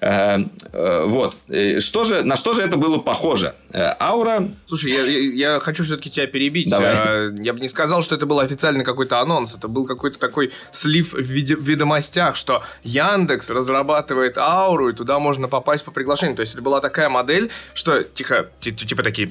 [0.04, 1.36] Э, э, вот.
[1.78, 3.54] Что же, на что же это было похоже?
[3.72, 4.50] Э, аура...
[4.66, 6.68] Слушай, я, я, я хочу все-таки тебя перебить.
[6.68, 7.34] Давай.
[7.42, 9.54] Я бы не сказал, что это был официальный какой-то анонс.
[9.54, 15.48] Это был какой-то такой слив в, виде, ведомостях, что Яндекс разрабатывает ауру, и туда можно
[15.48, 16.36] попасть по приглашению.
[16.36, 19.30] То есть, это была такая модель, что тихо, типа такие...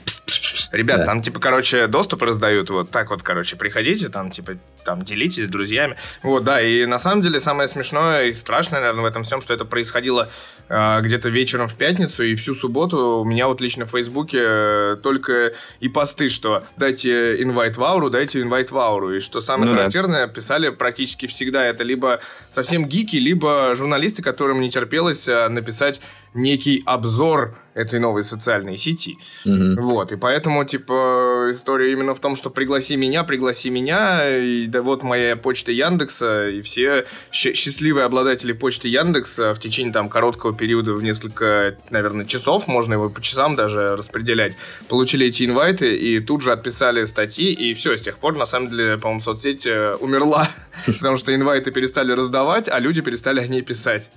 [0.72, 1.06] Ребят, да.
[1.06, 5.46] там, типа, короче, все доступы раздают, вот так вот, короче, приходите, там, типа, там, делитесь
[5.46, 5.98] с друзьями.
[6.22, 9.56] Вот, да, и на самом деле самое смешное и страшное, наверное, в этом всем, что
[9.56, 10.30] это происходило
[10.70, 15.54] где-то вечером в пятницу, и всю субботу у меня вот лично в Фейсбуке э, только
[15.80, 19.16] и посты, что дайте инвайт в ауру, дайте инвайт в ауру.
[19.16, 20.34] И что самое ну, характерное, да.
[20.34, 22.22] писали практически всегда это либо
[22.52, 26.02] совсем гики, либо журналисты, которым не терпелось э, написать
[26.34, 29.18] некий обзор этой новой социальной сети.
[29.46, 29.82] Угу.
[29.82, 34.82] Вот, и поэтому, типа, история именно в том, что пригласи меня, пригласи меня, и да
[34.82, 40.94] вот моя почта Яндекса, и все счастливые обладатели почты Яндекса в течение там короткого периода
[40.94, 44.56] в несколько, наверное, часов, можно его по часам даже распределять,
[44.88, 48.70] получили эти инвайты и тут же отписали статьи, и все, с тех пор, на самом
[48.70, 50.48] деле, по-моему, соцсеть э, умерла,
[50.86, 54.12] потому что инвайты перестали раздавать, а люди перестали о ней писать.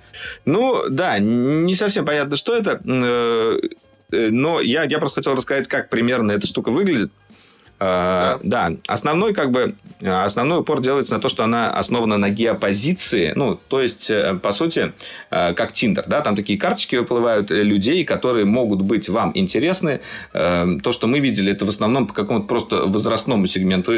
[0.44, 2.80] Ну, да, не совсем понятно, что это.
[2.84, 3.58] Э,
[4.12, 7.10] э, но я, я просто хотел рассказать, как примерно эта штука выглядит.
[7.78, 8.38] Да.
[8.42, 13.60] да, основной как бы основной упор делается на то, что она основана на геопозиции, ну
[13.68, 14.92] то есть э, по сути
[15.30, 20.00] э, как Тиндер, да, там такие карточки выплывают э, людей, которые могут быть вам интересны.
[20.32, 23.92] То, что мы видели, это в основном по какому-то просто возрастному сегменту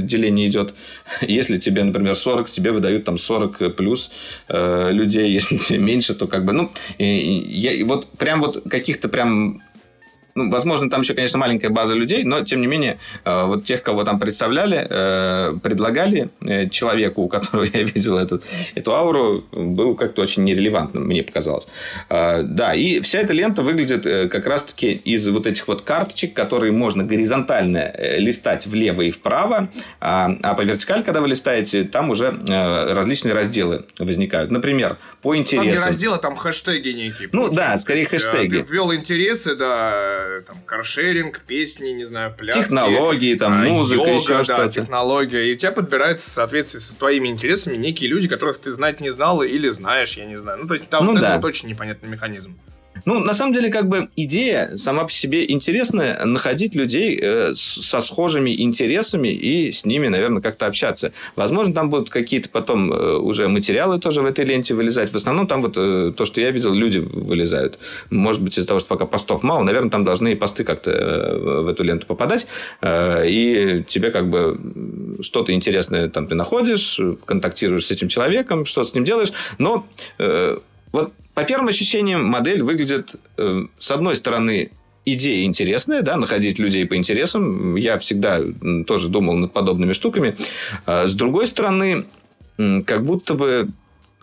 [0.00, 0.74] деления идет.
[1.20, 4.10] Если тебе, например, 40, тебе выдают там 40 плюс
[4.48, 9.62] людей, если тебе меньше, то как бы ну я вот прям вот каких-то прям
[10.34, 13.82] ну, возможно, там еще, конечно, маленькая база людей, но, тем не менее, э, вот тех,
[13.82, 19.94] кого там представляли, э, предлагали э, человеку, у которого я видел этот, эту ауру, был
[19.94, 21.66] как-то очень нерелевантным, мне показалось.
[22.08, 27.04] Да, и вся эта лента выглядит как раз-таки из вот этих вот карточек, которые можно
[27.04, 29.68] горизонтально листать влево и вправо,
[30.00, 34.50] а, а по вертикали, когда вы листаете, там уже различные разделы возникают.
[34.50, 35.68] Например, по интересам.
[35.68, 37.28] Там не разделы, там хэштеги некие.
[37.32, 38.62] Ну, да, скорее хэштеги.
[38.62, 42.60] Ты ввел интересы, да, там, каршеринг, песни, не знаю, пляски.
[42.60, 44.70] Технологии, там, а, музыка, йога, еще да, что-то.
[44.70, 45.50] технология.
[45.50, 49.10] И у тебя подбирается в соответствии со твоими интересами некие люди, которых ты знать не
[49.10, 50.60] знал или знаешь, я не знаю.
[50.62, 51.36] Ну, то есть там ну, это да.
[51.36, 52.56] вот очень непонятный механизм.
[53.04, 58.00] Ну, на самом деле, как бы идея сама по себе интересная, находить людей э, со
[58.00, 61.12] схожими интересами и с ними, наверное, как-то общаться.
[61.36, 65.10] Возможно, там будут какие-то потом э, уже материалы тоже в этой ленте вылезать.
[65.10, 67.78] В основном там вот э, то, что я видел, люди вылезают.
[68.10, 71.60] Может быть, из-за того, что пока постов мало, наверное, там должны и посты как-то э,
[71.62, 72.46] в эту ленту попадать.
[72.80, 74.58] Э, и тебе как бы
[75.20, 79.32] что-то интересное там ты находишь, контактируешь с этим человеком, что с ним делаешь.
[79.58, 79.86] Но
[80.18, 80.58] э,
[80.92, 84.70] вот по первым ощущениям модель выглядит, э, с одной стороны,
[85.04, 87.76] идея интересная, да, находить людей по интересам.
[87.76, 88.40] Я всегда
[88.86, 90.36] тоже думал над подобными штуками.
[90.86, 92.06] А с другой стороны,
[92.84, 93.68] как будто бы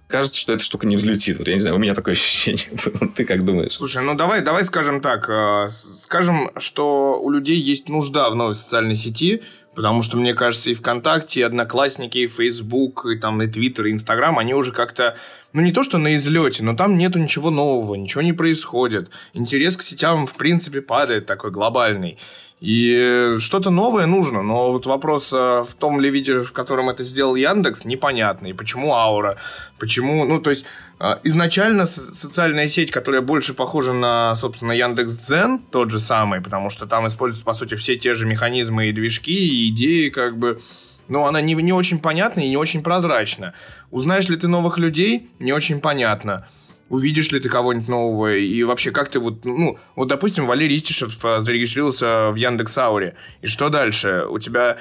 [0.07, 1.37] кажется, что эта штука не взлетит.
[1.37, 2.69] Вот я не знаю, у меня такое ощущение.
[3.15, 3.73] Ты как думаешь?
[3.73, 5.29] Слушай, ну давай, давай скажем так.
[5.29, 9.41] Э, скажем, что у людей есть нужда в новой социальной сети,
[9.77, 13.91] Потому что, мне кажется, и ВКонтакте, и Одноклассники, и Фейсбук, и там и Твиттер, и
[13.91, 15.17] Инстаграм, они уже как-то,
[15.53, 19.11] ну не то что на излете, но там нету ничего нового, ничего не происходит.
[19.33, 22.17] Интерес к сетям, в принципе, падает такой глобальный.
[22.59, 27.03] И что-то новое нужно, но вот вопрос э, в том ли виде, в котором это
[27.03, 28.55] сделал Яндекс, непонятный.
[28.55, 29.37] Почему Аура?
[29.77, 30.65] Почему, ну, то есть,
[30.99, 36.87] э, изначально социальная сеть, которая больше похожа на, собственно, Яндекс.Дзен, тот же самый, потому что
[36.87, 40.59] там используются, по сути, все те же механизмы и движки, и идеи, как бы,
[41.07, 43.53] но она не, не очень понятна и не очень прозрачна.
[43.91, 45.29] Узнаешь ли ты новых людей?
[45.37, 46.47] Не очень понятно
[46.89, 51.23] увидишь ли ты кого-нибудь нового, и вообще, как ты вот, ну, вот, допустим, Валерий Истишев
[51.23, 54.25] э, зарегистрировался в Яндекс Ауре, и что дальше?
[54.29, 54.77] У тебя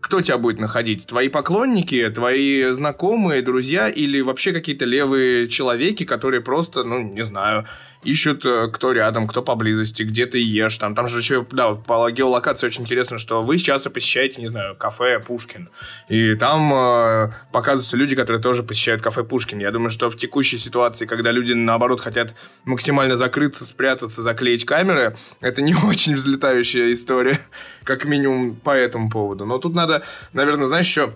[0.00, 1.06] кто тебя будет находить?
[1.06, 7.66] Твои поклонники, твои знакомые, друзья или вообще какие-то левые человеки, которые просто, ну, не знаю,
[8.02, 10.76] ищут, э, кто рядом, кто поблизости, где ты ешь.
[10.78, 14.76] Там, там же еще, да, по геолокации очень интересно, что вы часто посещаете, не знаю,
[14.76, 15.68] кафе Пушкин.
[16.08, 19.58] И там э, показываются люди, которые тоже посещают кафе Пушкин.
[19.58, 22.34] Я думаю, что в текущей ситуации, когда люди, наоборот, хотят
[22.64, 27.40] максимально закрыться, спрятаться, заклеить камеры, это не очень взлетающая история,
[27.84, 29.44] как минимум по этому поводу.
[29.44, 31.12] Но тут надо, наверное, знаешь, еще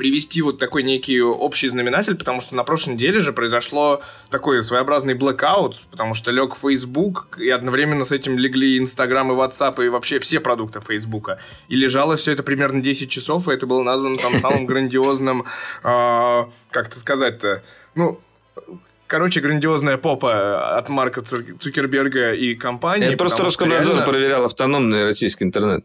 [0.00, 5.12] привести вот такой некий общий знаменатель, потому что на прошлой неделе же произошло такой своеобразный
[5.12, 10.18] блэкаут, потому что лег Facebook, и одновременно с этим легли Instagram и WhatsApp, и вообще
[10.18, 11.32] все продукты Facebook.
[11.68, 15.44] И лежало все это примерно 10 часов, и это было названо там самым грандиозным,
[15.84, 17.62] а, как это сказать-то,
[17.94, 18.18] ну,
[19.06, 23.08] Короче, грандиозная попа от Марка Цукерберга и компании.
[23.08, 24.06] Это просто Роскомнадзор реально...
[24.06, 25.84] проверял автономный российский интернет.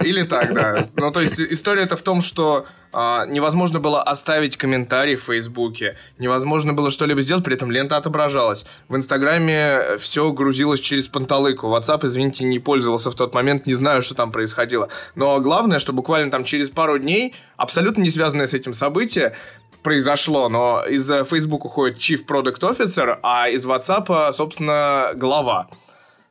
[0.00, 0.88] Или так, да.
[0.96, 5.96] Ну, то есть, история это в том, что а, невозможно было оставить комментарий в Фейсбуке,
[6.18, 8.64] невозможно было что-либо сделать, при этом лента отображалась.
[8.88, 11.66] В Инстаграме все грузилось через панталыку.
[11.66, 14.88] WhatsApp, извините, не пользовался в тот момент, не знаю, что там происходило.
[15.14, 19.36] Но главное, что буквально там через пару дней, абсолютно не связанное с этим событие,
[19.82, 25.68] произошло, но из Facebook уходит Chief Product Officer, а из WhatsApp, собственно, глава.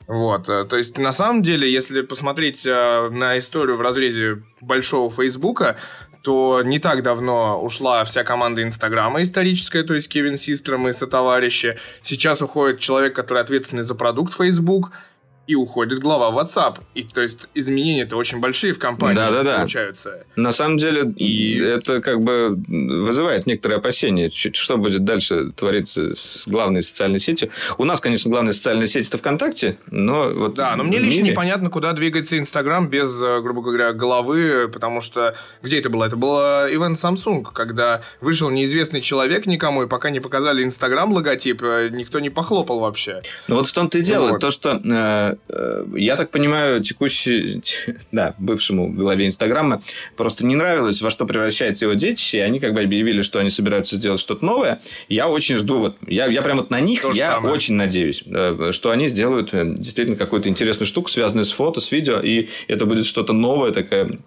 [0.09, 5.11] Вот, э, то есть, на самом деле, если посмотреть э, на историю в разрезе большого
[5.11, 5.77] Фейсбука,
[6.23, 11.77] то не так давно ушла вся команда Инстаграма историческая, то есть Кевин Систром и сотоварищи.
[12.01, 14.91] Сейчас уходит человек, который ответственный за продукт Facebook,
[15.49, 16.77] и уходит глава WhatsApp.
[16.93, 19.57] И то есть изменения-то очень большие в компании да, да, да.
[19.57, 20.23] получаются.
[20.35, 21.59] На самом деле и...
[21.59, 27.49] это как бы вызывает некоторые опасения, что будет дальше твориться с главной социальной сетью.
[27.79, 31.31] У нас, конечно, главная социальная сеть это ВКонтакте, но вот Да, но мне лично мире...
[31.31, 36.05] непонятно, куда двигается Инстаграм без, э, грубо говоря, головы, потому что где это было?
[36.05, 41.63] Это было ивент Samsung, когда вышел неизвестный человек никому, и пока не показали Инстаграм логотип,
[41.63, 43.23] э, никто не похлопал вообще.
[43.47, 44.41] Ну вот в том-то и дело, вот.
[44.41, 45.35] то, что э, Э,
[45.95, 47.61] я так понимаю, текущий,
[48.11, 49.81] да, бывшему главе Инстаграма
[50.15, 53.49] просто не нравилось, во что превращается его детище, и они как бы объявили, что они
[53.49, 54.81] собираются сделать что-то новое.
[55.07, 57.53] Я очень жду, вот, я, я прям вот на них, То я самое.
[57.53, 61.91] очень надеюсь, э, что они сделают э, действительно какую-то интересную штуку, связанную с фото, с
[61.91, 64.19] видео, и это будет что-то новое такое.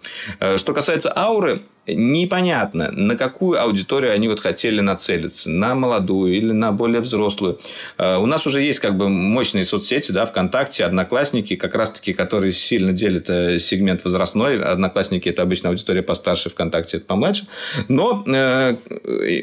[0.57, 5.49] Что касается ауры, непонятно, на какую аудиторию они вот хотели нацелиться.
[5.49, 7.59] На молодую или на более взрослую.
[7.97, 12.53] Э, у нас уже есть как бы мощные соцсети, да, ВКонтакте, Одноклассники, как раз-таки, которые
[12.53, 14.61] сильно делят э, сегмент возрастной.
[14.63, 17.47] Одноклассники– это обычно аудитория постарше, ВКонтакте– это помладше.
[17.87, 18.75] Но э,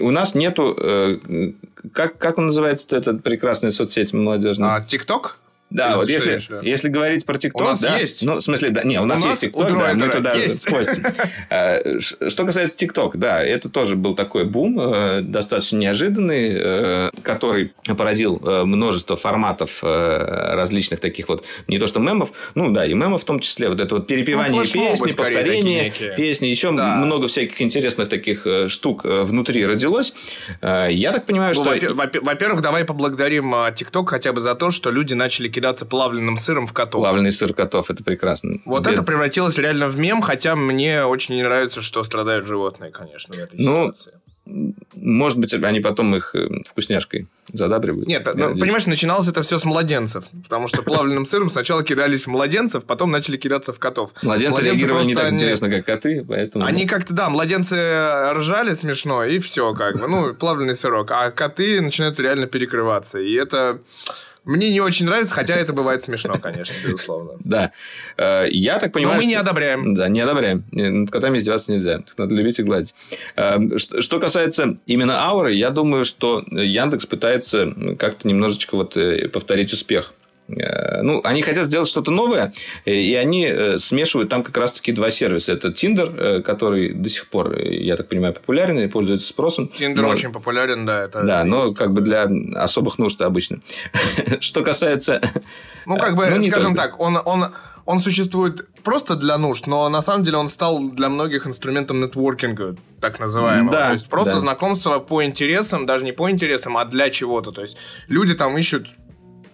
[0.01, 0.77] у нас нету...
[1.93, 4.75] Как, как он называется, этот прекрасная соцсеть молодежная?
[4.75, 5.39] А, ТикТок?
[5.71, 8.23] Да, Или вот если, если говорить про ТикТок, у нас да, есть.
[8.23, 10.65] ну, в смысле, да, не, у нас у есть ТикТок, да, мы туда есть.
[10.67, 11.05] постим.
[11.49, 17.73] Э, что касается ТикТок, да, это тоже был такой бум, э, достаточно неожиданный, э, который
[17.85, 23.25] породил множество форматов различных таких вот, не то что мемов, ну да, и мемов в
[23.25, 26.97] том числе, вот это вот перепевание ну, песни, повторение песни, еще да.
[26.97, 30.13] много всяких интересных таких штук внутри родилось.
[30.63, 31.95] Я так понимаю, ну, что...
[31.95, 36.73] Во-первых, давай поблагодарим ТикТок хотя бы за то, что люди начали кидаться плавленным сыром в
[36.73, 37.03] котов.
[37.03, 38.61] Плавленый сыр котов, это прекрасно.
[38.65, 38.95] Вот Бед...
[38.95, 43.39] это превратилось реально в мем, хотя мне очень не нравится, что страдают животные, конечно, в
[43.39, 44.13] этой ну, ситуации.
[44.95, 48.09] Может быть, они потом их э, вкусняшкой задабривают.
[48.09, 50.25] Нет, ну, понимаешь, начиналось это все с младенцев.
[50.43, 54.11] Потому что плавленным сыром сначала кидались в младенцев, потом начали кидаться в котов.
[54.23, 55.37] Младенцы, младенцы реагировали не так они...
[55.37, 56.65] интересно, как коты, поэтому...
[56.65, 57.77] Они как-то, да, младенцы
[58.33, 60.09] ржали смешно, и все как бы.
[60.09, 61.11] Ну, плавленый сырок.
[61.11, 63.19] А коты начинают реально перекрываться.
[63.19, 63.81] И это...
[64.45, 67.33] Мне не очень нравится, хотя это бывает смешно, конечно, безусловно.
[67.45, 67.73] Да.
[68.17, 69.95] Э, я так понимаю, Но мы не одобряем.
[69.95, 70.65] Да, не одобряем.
[70.73, 72.03] Над котами издеваться нельзя.
[72.17, 72.95] Надо любить и гладить.
[73.37, 79.73] Э, что касается именно ауры, я думаю, что Яндекс пытается как-то немножечко вот э, повторить
[79.73, 80.20] успех Э,
[81.03, 82.53] ну, они хотят сделать что-то новое,
[82.85, 85.53] э, и они э, смешивают там как раз-таки два сервиса.
[85.53, 89.71] Это Tinder, который до сих пор, я так понимаю, популярен и пользуется спросом.
[89.79, 90.09] Tinder но...
[90.09, 91.05] очень популярен, да.
[91.05, 91.77] Это да, но есть.
[91.77, 93.61] как бы для особых нужд обычно.
[94.41, 95.21] Что касается...
[95.87, 96.91] Ну, как бы, ну, скажем только.
[96.91, 97.53] так, он, он,
[97.87, 102.77] он существует просто для нужд, но на самом деле он стал для многих инструментом нетворкинга,
[103.01, 103.73] так называемого.
[103.73, 104.41] Да, то есть просто да.
[104.41, 107.53] знакомство по интересам, даже не по интересам, а для чего-то.
[107.53, 107.77] То есть
[108.09, 108.87] люди там ищут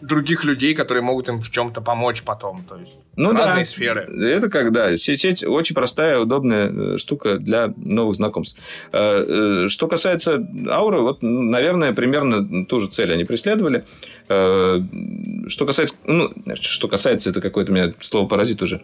[0.07, 2.65] других людей, которые могут им в чем-то помочь потом.
[2.65, 3.71] То есть ну, разные да.
[3.71, 4.03] сферы.
[4.03, 8.59] Это когда сеть, сеть очень простая, удобная э, штука для новых знакомств.
[8.93, 13.85] Э, э, что касается ауры, вот, наверное, примерно ту же цель они преследовали.
[14.27, 18.83] Что касается, ну, что касается, это какое-то у меня слово паразит уже.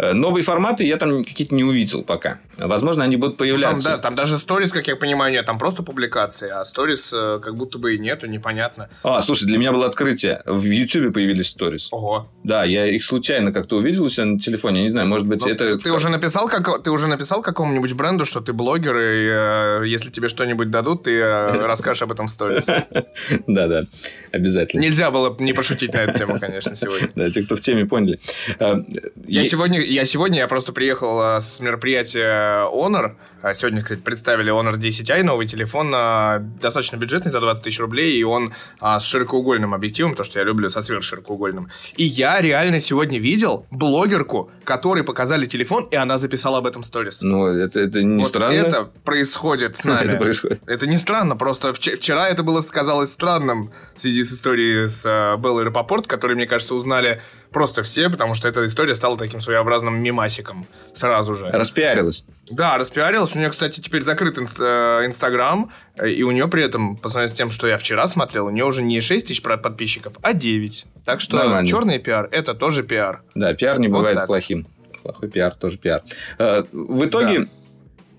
[0.00, 2.38] Э, новые форматы я там какие-то не увидел пока.
[2.56, 3.88] Возможно, они будут появляться.
[3.88, 5.44] Там, да, там даже сторис, как я понимаю, нет.
[5.44, 8.88] Там просто публикации, а сторис э, как будто бы и нету, непонятно.
[9.02, 10.42] А, слушай, для меня было открытие.
[10.46, 11.88] В YouTube появились сторис.
[11.90, 12.30] Ого.
[12.44, 14.78] Да, я их случайно как-то увидел у себя на телефоне.
[14.78, 15.78] Я не знаю, может быть, Но ну, это...
[15.78, 16.82] Ты уже написал, как...
[16.82, 21.18] ты уже написал какому-нибудь бренду, что ты блогер, и э, если тебе что-нибудь дадут, ты
[21.18, 22.64] э, расскажешь об этом в сторис.
[23.46, 23.84] Да-да,
[24.32, 24.80] обязательно.
[24.80, 27.10] Нельзя было не пошутить на эту тему, конечно, сегодня.
[27.20, 28.18] Да, те, кто в теме, поняли.
[28.58, 28.76] Э,
[29.26, 33.16] я сегодня я сегодня я просто приехал а, с мероприятия Honor.
[33.42, 38.18] А, сегодня, кстати, представили Honor 10i, новый телефон, а, достаточно бюджетный, за 20 тысяч рублей,
[38.18, 41.68] и он с широкоугольным объективом, то, что я люблю со сверхширокоугольным.
[41.96, 47.18] И я реально сегодня видел блогерку, которой показали телефон, и она записала об этом сторис.
[47.22, 48.52] Ну, это, это не вот странно.
[48.52, 50.08] это происходит с нами.
[50.08, 50.60] это происходит.
[50.66, 55.02] Это не странно, просто вчера это было сказалось странным в связи с историей с
[55.38, 60.00] Беллой Лапорт, который, мне кажется, узнали просто все, потому что эта история стала таким своеобразным
[60.02, 61.46] мемасиком сразу же.
[61.46, 62.26] Распиарилась.
[62.50, 63.29] Да, распиарилась.
[63.34, 64.42] У нее, кстати, теперь закрыт э,
[65.06, 65.72] Инстаграм,
[66.04, 68.64] и у нее при этом, по сравнению с тем, что я вчера смотрел, у нее
[68.64, 70.86] уже не 6 тысяч подписчиков, а 9.
[71.04, 71.68] Так что Нормально.
[71.68, 73.22] черный пиар– это тоже пиар.
[73.34, 74.26] Да, пиар не вот бывает так.
[74.26, 74.66] плохим.
[75.02, 76.02] Плохой пиар тоже пиар.
[76.38, 77.40] Э, в итоге...
[77.40, 77.46] Да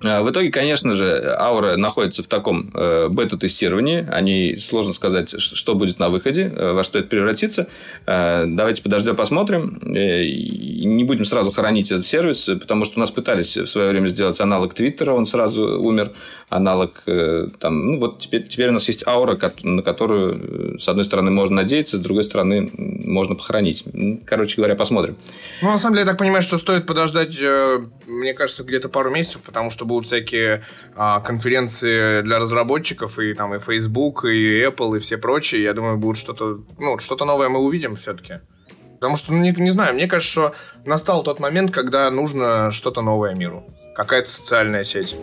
[0.02, 4.08] в итоге, конечно же, Аура находится в таком э, бета-тестировании.
[4.10, 7.68] Они сложно сказать, что будет на выходе, э, во что это превратится.
[8.08, 9.80] Э, давайте подождем, посмотрим.
[9.84, 14.40] Не будем сразу хоронить этот сервис, потому что у нас пытались в свое время сделать
[14.40, 16.12] аналог Твиттера, он сразу умер.
[16.50, 17.04] Аналог
[17.60, 21.58] там, ну вот теперь, теперь у нас есть Аура, на которую, с одной стороны, можно
[21.58, 23.86] надеяться, с другой стороны, можно похоронить.
[24.26, 25.16] Короче говоря, посмотрим.
[25.62, 27.38] Ну, на самом деле, я так понимаю, что стоит подождать,
[28.06, 30.64] мне кажется, где-то пару месяцев, потому что будут всякие
[30.96, 35.64] а, конференции для разработчиков, и там и Facebook, и Apple, и все прочие.
[35.64, 38.40] Я думаю, будет что-то, ну, что-то новое мы увидим все-таки.
[39.00, 43.02] Потому что, ну, не, не знаю, мне кажется, что настал тот момент, когда нужно что-то
[43.02, 43.64] новое миру.
[43.96, 45.16] Какая-то социальная сеть.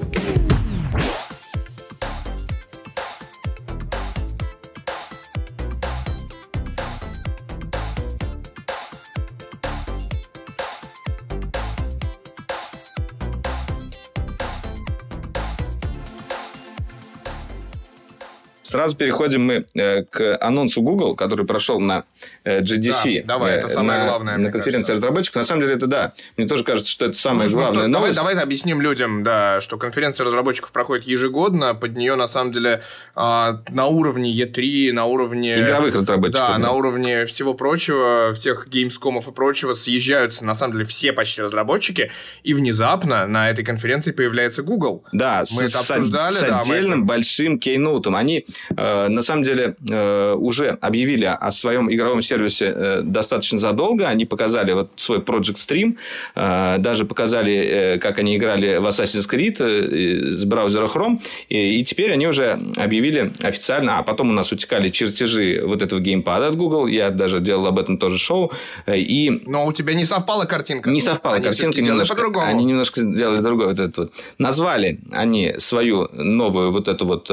[18.79, 22.05] Сразу переходим мы э, к анонсу Google, который прошел на
[22.45, 23.23] э, GDC.
[23.23, 24.37] Да, давай, это самое на, главное.
[24.39, 25.35] На конференции разработчиков.
[25.35, 26.13] На самом деле, это да.
[26.37, 28.15] Мне тоже кажется, что это самая ну, главная ну, новость.
[28.15, 31.75] Давай, давай объясним людям, да, что конференция разработчиков проходит ежегодно.
[31.75, 32.85] Под нее, на самом деле,
[33.17, 35.57] а, на уровне E3, на уровне...
[35.57, 36.47] Игровых разработчиков.
[36.47, 41.13] Да, да, на уровне всего прочего, всех геймскомов и прочего съезжаются, на самом деле, все
[41.13, 42.13] почти разработчики.
[42.45, 45.05] И внезапно на этой конференции появляется Google.
[45.13, 46.33] Да, мы с, это обсуждали.
[46.33, 47.07] С, да, отдельным мы...
[47.07, 48.15] большим кейноутом.
[48.15, 54.09] Они Э, на самом деле э, уже объявили о своем игровом сервисе э, достаточно задолго.
[54.09, 55.97] Они показали вот свой Project Stream,
[56.35, 61.21] даже показали, как они играли в Assassin's Creed с браузера Chrome.
[61.49, 66.49] И теперь они уже объявили официально, а потом у нас утекали чертежи вот этого геймпада
[66.49, 66.87] от Google.
[66.87, 68.53] Я даже делал об этом тоже шоу.
[68.87, 69.43] И...
[69.47, 70.91] Но у тебя не совпала картинка.
[70.91, 71.81] Не совпала они картинка.
[71.81, 72.43] Немножко.
[72.43, 73.69] Они немножко сделали другое.
[73.69, 74.13] Вот это вот.
[74.39, 77.31] Назвали они свою новую вот эту вот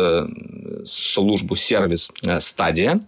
[1.26, 3.02] службу сервис Stadia.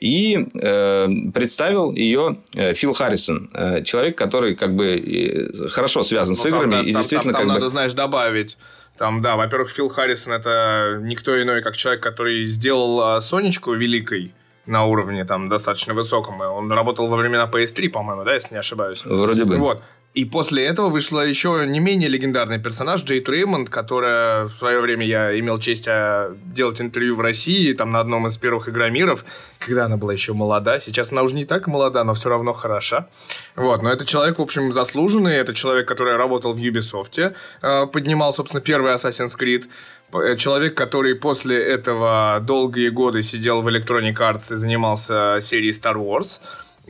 [0.00, 3.50] И э, представил ее э, Фил Харрисон.
[3.54, 6.72] Э, человек, который как бы хорошо связан ну, с играми.
[6.72, 7.70] Там, и там, действительно, там, там как надо, бы...
[7.70, 8.58] знаешь, добавить.
[8.98, 14.34] Там, да, во-первых, Фил Харрисон это никто иной, как человек, который сделал Сонечку великой
[14.66, 16.40] на уровне там достаточно высоком.
[16.40, 19.02] Он работал во времена PS3, по-моему, да, если не ошибаюсь.
[19.04, 19.56] Вроде бы.
[19.56, 19.82] Вот.
[20.14, 25.06] И после этого вышла еще не менее легендарный персонаж Джейд Реймонд, которая в свое время
[25.06, 29.24] я имел честь а, делать интервью в России, там на одном из первых игромиров,
[29.58, 30.80] когда она была еще молода.
[30.80, 33.08] Сейчас она уже не так молода, но все равно хороша.
[33.56, 38.34] Вот, но это человек, в общем, заслуженный, это человек, который работал в Ubisoft, а, поднимал,
[38.34, 39.64] собственно, первый Assassin's Creed,
[40.12, 45.94] э, человек, который после этого долгие годы сидел в Electronic Arts и занимался серией Star
[45.94, 46.38] Wars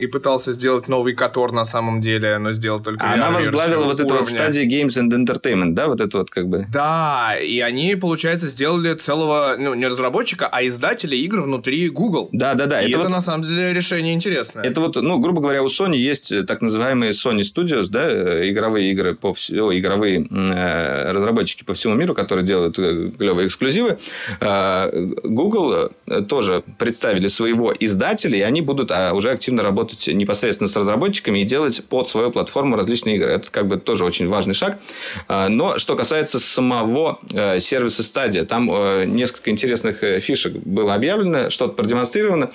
[0.03, 4.13] и пытался сделать новый Котор на самом деле, но сделал только Она возглавила вот эту
[4.15, 6.65] вот стадию Games and Entertainment, да, вот это вот как бы.
[6.71, 12.29] Да, и они, получается, сделали целого, ну, не разработчика, а издателя игр внутри Google.
[12.31, 12.81] Да, да, да.
[12.81, 13.11] И это, это вот...
[13.11, 14.63] на самом деле решение интересное.
[14.63, 18.49] Это вот, ну, грубо говоря, у Sony есть э, так называемые Sony Studios, да, э,
[18.49, 19.49] игровые игры по вс...
[19.49, 23.97] О, игровые э, разработчики по всему миру, которые делают э, клевые эксклюзивы.
[24.41, 24.89] Э,
[25.23, 25.91] Google
[26.27, 31.39] тоже представили своего издателя, и они будут а, уже активно работать работать непосредственно с разработчиками
[31.39, 33.31] и делать под свою платформу различные игры.
[33.31, 34.79] Это как бы тоже очень важный шаг.
[35.27, 40.93] А, но что касается самого э, сервиса Stadia, там э, несколько интересных э, фишек было
[40.93, 42.51] объявлено, что-то продемонстрировано.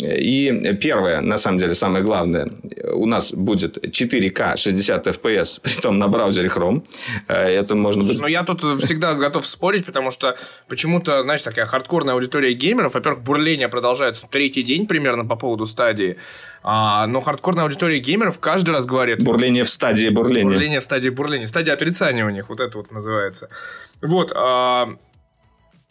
[0.00, 2.48] И первое, на самом деле, самое главное,
[2.92, 6.82] у нас будет 4К 60 FPS, при том на браузере Chrome.
[7.28, 10.36] Это можно Слушай, Но я тут всегда готов спорить, потому что
[10.68, 16.16] почему-то, знаешь, такая хардкорная аудитория геймеров, во-первых, бурление продолжается третий день примерно по поводу стадии.
[16.68, 19.22] А, но хардкорная аудитория геймеров каждый раз говорит...
[19.22, 20.50] Бурление в стадии бурления.
[20.50, 21.46] Бурление в стадии бурления.
[21.46, 23.48] Стадия отрицания у них, вот это вот называется.
[24.02, 24.96] Вот, а,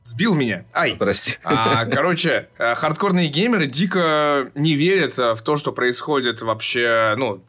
[0.04, 0.66] Сбил меня.
[0.74, 0.98] Ай.
[1.00, 1.38] Прости.
[1.44, 7.42] А, короче, э, хардкорные геймеры дико не верят в то, что происходит вообще, ну,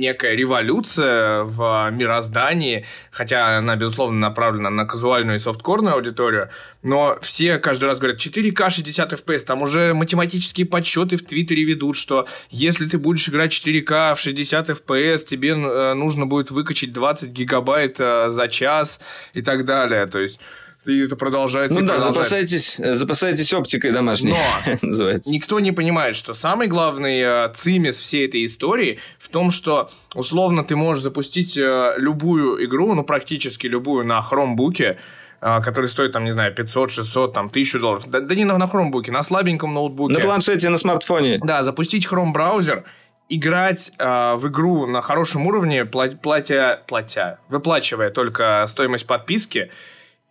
[0.00, 6.48] некая революция в мироздании, хотя она, безусловно, направлена на казуальную и софткорную аудиторию,
[6.82, 11.96] но все каждый раз говорят 4К 60 FPS, там уже математические подсчеты в Твиттере ведут,
[11.96, 17.30] что если ты будешь играть 4К в 60 FPS, тебе э, нужно будет выкачать 20
[17.30, 19.00] гигабайт э, за час
[19.34, 20.40] и так далее, то есть
[20.86, 21.78] И это продолжается.
[21.78, 22.22] Ну да, продолжается.
[22.22, 25.30] запасайтесь, э, запасайтесь оптикой домашней, Но называется.
[25.30, 30.64] никто не понимает, что самый главный э, цимис всей этой истории в том, что условно
[30.64, 34.98] ты можешь запустить э, любую игру, ну практически любую на хромбуке,
[35.40, 38.04] который стоит, там, не знаю, 500, 600, там, 1000 долларов.
[38.10, 40.12] Да, да не на, на хромбуке, на слабеньком ноутбуке.
[40.12, 41.38] На планшете, на смартфоне.
[41.42, 42.84] Да, запустить Chrome браузер,
[43.30, 49.70] играть э, в игру на хорошем уровне, пла- платя, платя, выплачивая только стоимость подписки,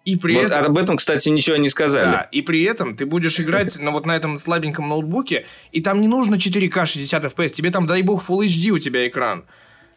[0.05, 0.65] и при Вот этом...
[0.65, 2.11] об этом, кстати, ничего не сказали.
[2.11, 6.01] Да, и при этом ты будешь играть на вот на этом слабеньком ноутбуке, и там
[6.01, 9.45] не нужно 4К 60 FPS, тебе там, дай бог, Full HD у тебя экран.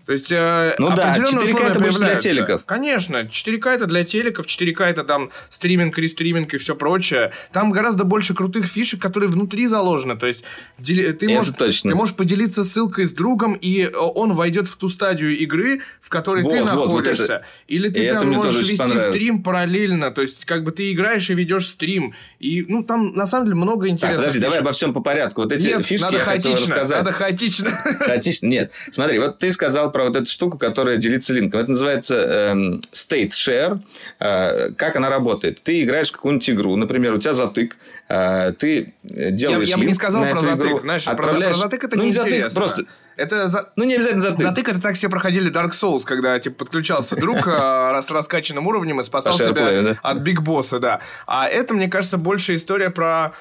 [0.07, 2.65] То есть, э, Ну да, определенные 4К условия это больше для телеков.
[2.65, 7.33] Конечно, 4К это для телеков, 4К это там стриминг, рестриминг и все прочее.
[7.53, 10.17] Там гораздо больше крутых фишек, которые внутри заложены.
[10.17, 10.43] То есть,
[10.79, 11.91] дели- ты, Это можешь, точно.
[11.91, 16.09] ты можешь поделиться ссылкой с другом, и э, он войдет в ту стадию игры, в
[16.09, 17.25] которой ты Вот, вот, вот находишься.
[17.25, 20.11] это- Или ты и там можешь вести стрим параллельно.
[20.11, 22.15] То есть, как бы ты играешь и ведешь стрим.
[22.41, 24.67] И, ну, там, на самом деле, много Так, интересных подожди, давай фишек.
[24.67, 25.43] обо всем по порядку.
[25.43, 26.99] Вот эти Нет, фишки надо я хотел хаотично, рассказать.
[27.05, 27.71] надо хаотично.
[28.01, 28.47] Хаотично?
[28.47, 28.73] Нет.
[28.91, 31.61] Смотри, вот ты сказал про вот эту штуку, которая делится линком.
[31.61, 33.81] Это называется эм, State Share.
[34.19, 35.63] Э, как она работает?
[35.63, 37.77] Ты играешь в какую-нибудь игру, например, у тебя затык,
[38.09, 41.69] э, ты э, Я, делаешь я бы не сказал про затык, игру, знаешь, отправляешь- про
[41.69, 42.85] затык это ну, не затык, просто...
[43.17, 44.41] Это за- Ну, не обязательно затык.
[44.41, 47.51] Затык это так все проходили Dark Souls, когда типа подключался друг э,
[48.03, 51.01] с раскачанным уровнем и спасал тебя от Биг Босса, да.
[51.27, 53.33] А это, мне кажется, больше история про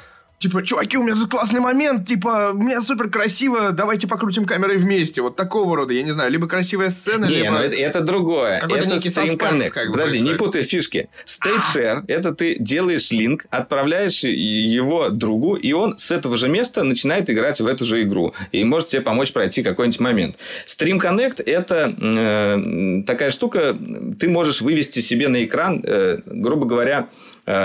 [0.41, 4.77] Типа, чуваки, у меня тут классный момент, типа, у меня супер красиво, давайте покрутим камерой
[4.77, 5.21] вместе.
[5.21, 7.51] Вот такого рода, я не знаю, либо красивая сцена, Не, либо...
[7.51, 8.59] ну это, это другое.
[8.59, 9.69] Какой-то Это некий саспенс Connect.
[9.69, 11.09] как бы Подожди, не путай фишки.
[11.27, 16.83] State Share– это ты делаешь линк, отправляешь его другу, и он с этого же места
[16.83, 18.33] начинает играть в эту же игру.
[18.51, 20.37] И может тебе помочь пройти какой-нибудь момент.
[20.65, 23.77] Stream Connect– это э, такая штука,
[24.19, 27.09] ты можешь вывести себе на экран, э, грубо говоря,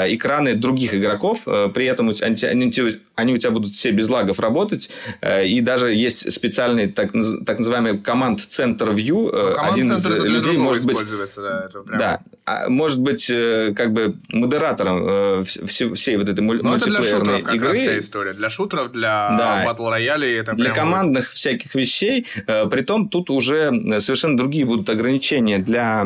[0.09, 2.71] экраны других игроков, э, при этом они,
[3.17, 4.91] они у тебя- будут все без лагов работать,
[5.21, 7.13] э, и даже есть специальный так,
[7.47, 10.99] так называемый команд-центр View, э, Команд один из центр это людей может быть
[11.37, 15.03] да, это прям- да, а может быть э, как бы модератором
[15.43, 17.99] вс- всей, всей вот этой муль- Ну, это для мультиплеерной как раз вся игры.
[18.01, 18.33] история.
[18.35, 19.63] Для шутеров, для Да.
[19.65, 20.77] батл роялей это Для прям...
[20.87, 22.27] командных всяких вещей,
[22.71, 26.05] притом тут уже совершенно другие будут ограничения для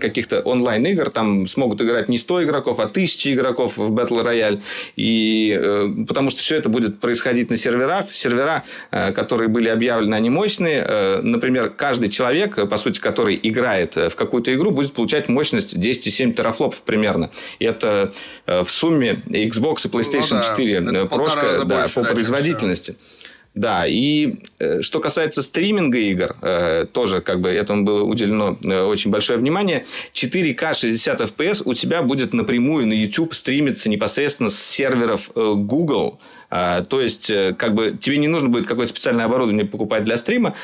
[0.00, 4.60] каких-то онлайн-игр, там смогут играть не 100 игроков, а 1000 игроков в Battle Royale,
[4.96, 10.30] и, потому что все это будет происходить на серверах, сервера, э, которые были объявлены, они
[10.30, 15.28] мощные, Э, например, каждый человек, э, по сути, который играет в какую-то игру, будет получать
[15.28, 18.12] мощность 10,7 терафлопов примерно, и это
[18.46, 22.02] в сумме Xbox и PlayStation Ну да, 4 это э, полтора прошка, да, больше, по
[22.02, 22.96] да, производительности.
[23.54, 24.36] Да, и
[24.82, 26.36] что касается стриминга игр,
[26.92, 29.84] тоже как бы этому было уделено очень большое внимание.
[30.12, 36.20] 4К 60 FPS у тебя будет напрямую на YouTube стримиться непосредственно с серверов Google.
[36.50, 40.16] А, То есть, э, как бы тебе не нужно будет какое-то специальное оборудование покупать для
[40.18, 40.54] стрима.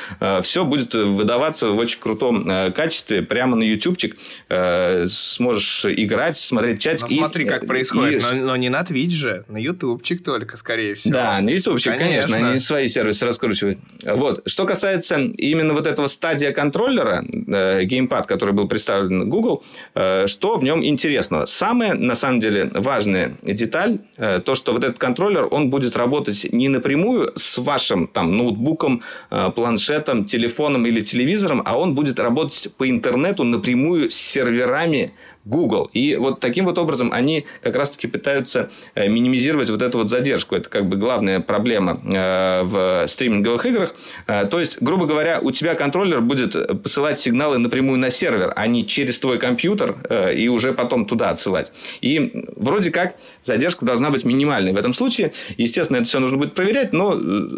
[0.41, 4.17] Все будет выдаваться в очень крутом э, качестве прямо на ютубчик.
[4.49, 7.07] Э, Сможешь играть, смотреть чатик.
[7.09, 8.23] Ну, и- смотри, как и- происходит.
[8.31, 11.13] и- Но, но не на Twitch же, на ютубчик только, скорее всего.
[11.13, 12.31] да, на ютубчик, конечно.
[12.33, 12.49] Конечно.
[12.51, 13.79] они свои сервисы раскручивают.
[14.03, 14.41] Вот.
[14.47, 19.63] Что касается именно вот этого стадия контроллера, э, геймпад, который был представлен Google,
[19.93, 21.45] э, что в нем интересного?
[21.45, 26.53] Самая, на самом деле, важная деталь, э, то, что вот этот контроллер, он будет работать
[26.53, 29.01] не напрямую с вашим там ноутбуком,
[29.31, 35.11] э, планшетом, телефоном или телевизором, а он будет работать по интернету напрямую с серверами
[35.45, 35.89] Google.
[35.93, 40.55] И вот таким вот образом они как раз-таки пытаются э, минимизировать вот эту вот задержку.
[40.55, 43.95] Это как бы главная проблема э, в стриминговых играх.
[44.27, 48.67] Э, То есть, грубо говоря, у тебя контроллер будет посылать сигналы напрямую на сервер, а
[48.67, 49.95] не через твой компьютер
[50.35, 51.71] и уже потом туда отсылать.
[52.01, 55.33] И вроде как задержка должна быть минимальной в этом случае.
[55.57, 57.15] Естественно, это все нужно будет проверять, но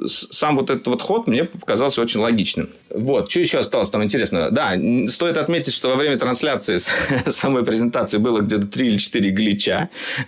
[0.08, 2.70] сам вот этот вот ход мне показался очень логичным.
[2.90, 4.52] Вот, что еще осталось там интересного?
[4.52, 4.74] Да,
[5.08, 6.78] стоит отметить, что во время трансляции
[7.30, 7.64] самой
[8.20, 9.90] было где-то 3 или 4 глича.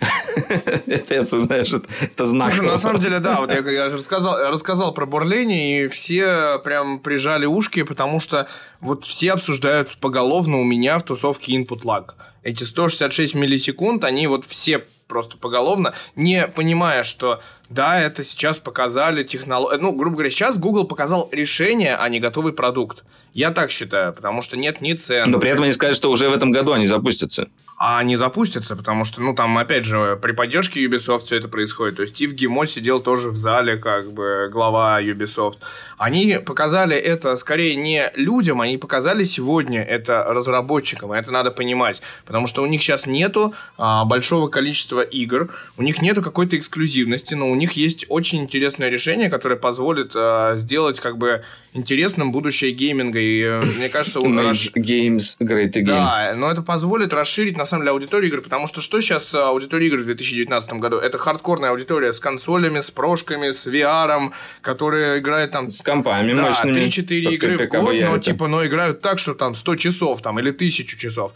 [0.86, 2.52] Это, это, знаешь, это- это знак.
[2.52, 6.98] Слушай, на самом деле, да, вот я, я рассказал, рассказал про Бурлени, и все прям
[7.00, 8.48] прижали ушки, потому что
[8.80, 12.10] вот все обсуждают поголовно у меня в тусовке input lag.
[12.42, 17.40] Эти 166 миллисекунд, они вот все просто поголовно, не понимая, что
[17.70, 19.80] да, это сейчас показали технологию.
[19.80, 23.04] Ну, грубо говоря, сейчас Google показал решение, а не готовый продукт.
[23.32, 25.30] Я так считаю, потому что нет ни цен.
[25.30, 27.48] Но при этом они сказали, что уже в этом году они запустятся.
[27.78, 31.96] А они запустятся, потому что, ну, там, опять же, при поддержке Ubisoft все это происходит.
[31.96, 35.58] То есть Стив Гимо сидел тоже в зале, как бы, глава Ubisoft.
[35.96, 41.14] Они показали это скорее не людям, они показали сегодня это разработчикам.
[41.14, 42.02] И это надо понимать.
[42.26, 47.32] Потому что у них сейчас нету а, большого количества игр, у них нету какой-то эксклюзивности,
[47.32, 52.72] но у них есть очень интересное решение, которое позволит а, сделать, как бы, интересным будущее
[52.72, 53.20] гейминга.
[53.20, 54.38] И э, мне кажется, он...
[54.38, 55.84] Games, great again.
[55.84, 59.86] Да, но это позволит расширить, на самом деле, аудиторию игр, потому что что сейчас аудитория
[59.86, 60.96] игр в 2019 году?
[60.96, 64.32] Это хардкорная аудитория с консолями, с прошками, с VR,
[64.62, 65.70] которые играют там...
[65.70, 66.78] С компами да, мощными.
[66.78, 70.50] 3-4 игры в год, но, типа, но играют так, что там 100 часов там, или
[70.50, 71.32] 1000 часов.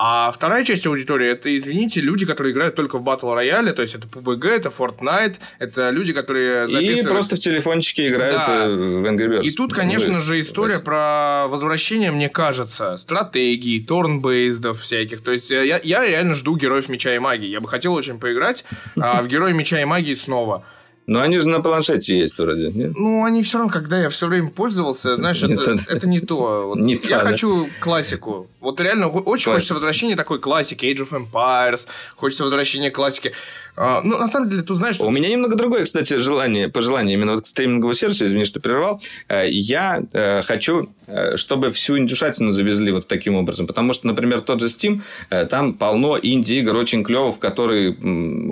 [0.00, 3.96] А вторая часть аудитории это, извините, люди, которые играют только в Battle Royale, то есть
[3.96, 7.06] это PUBG, это Fortnite, это люди, которые записывают...
[7.06, 8.66] И просто в телефончике играют да.
[8.66, 9.42] Э, в Angry Birds.
[9.42, 15.20] И тут, конечно же, история про возвращение, мне кажется, стратегий, торн-бейздов всяких.
[15.20, 17.48] То есть я, я реально жду Героев Меча и Магии.
[17.48, 18.64] Я бы хотел очень поиграть
[19.00, 20.64] а, в Герои Меча и Магии снова.
[21.08, 22.92] Но они же на планшете есть вроде, нет?
[22.94, 26.66] Ну, они все равно, когда я все время пользовался, знаешь, это, это, не то.
[26.66, 27.70] Вот не я та, хочу да?
[27.80, 28.46] классику.
[28.60, 29.52] Вот реально очень Классик.
[29.52, 33.32] хочется возвращения такой классики, Age of Empires, хочется возвращения классики.
[33.80, 34.98] А, ну, на самом деле, тут, знаешь...
[35.00, 39.00] У меня немного другое, кстати, желание, пожелание именно вот к стриминговому сервису, извини, что прервал.
[39.28, 43.68] Э, я э, хочу, э, чтобы всю индюшатину завезли вот таким образом.
[43.68, 45.00] Потому что, например, тот же Steam,
[45.46, 47.96] там полно инди-игр очень клевых, в которые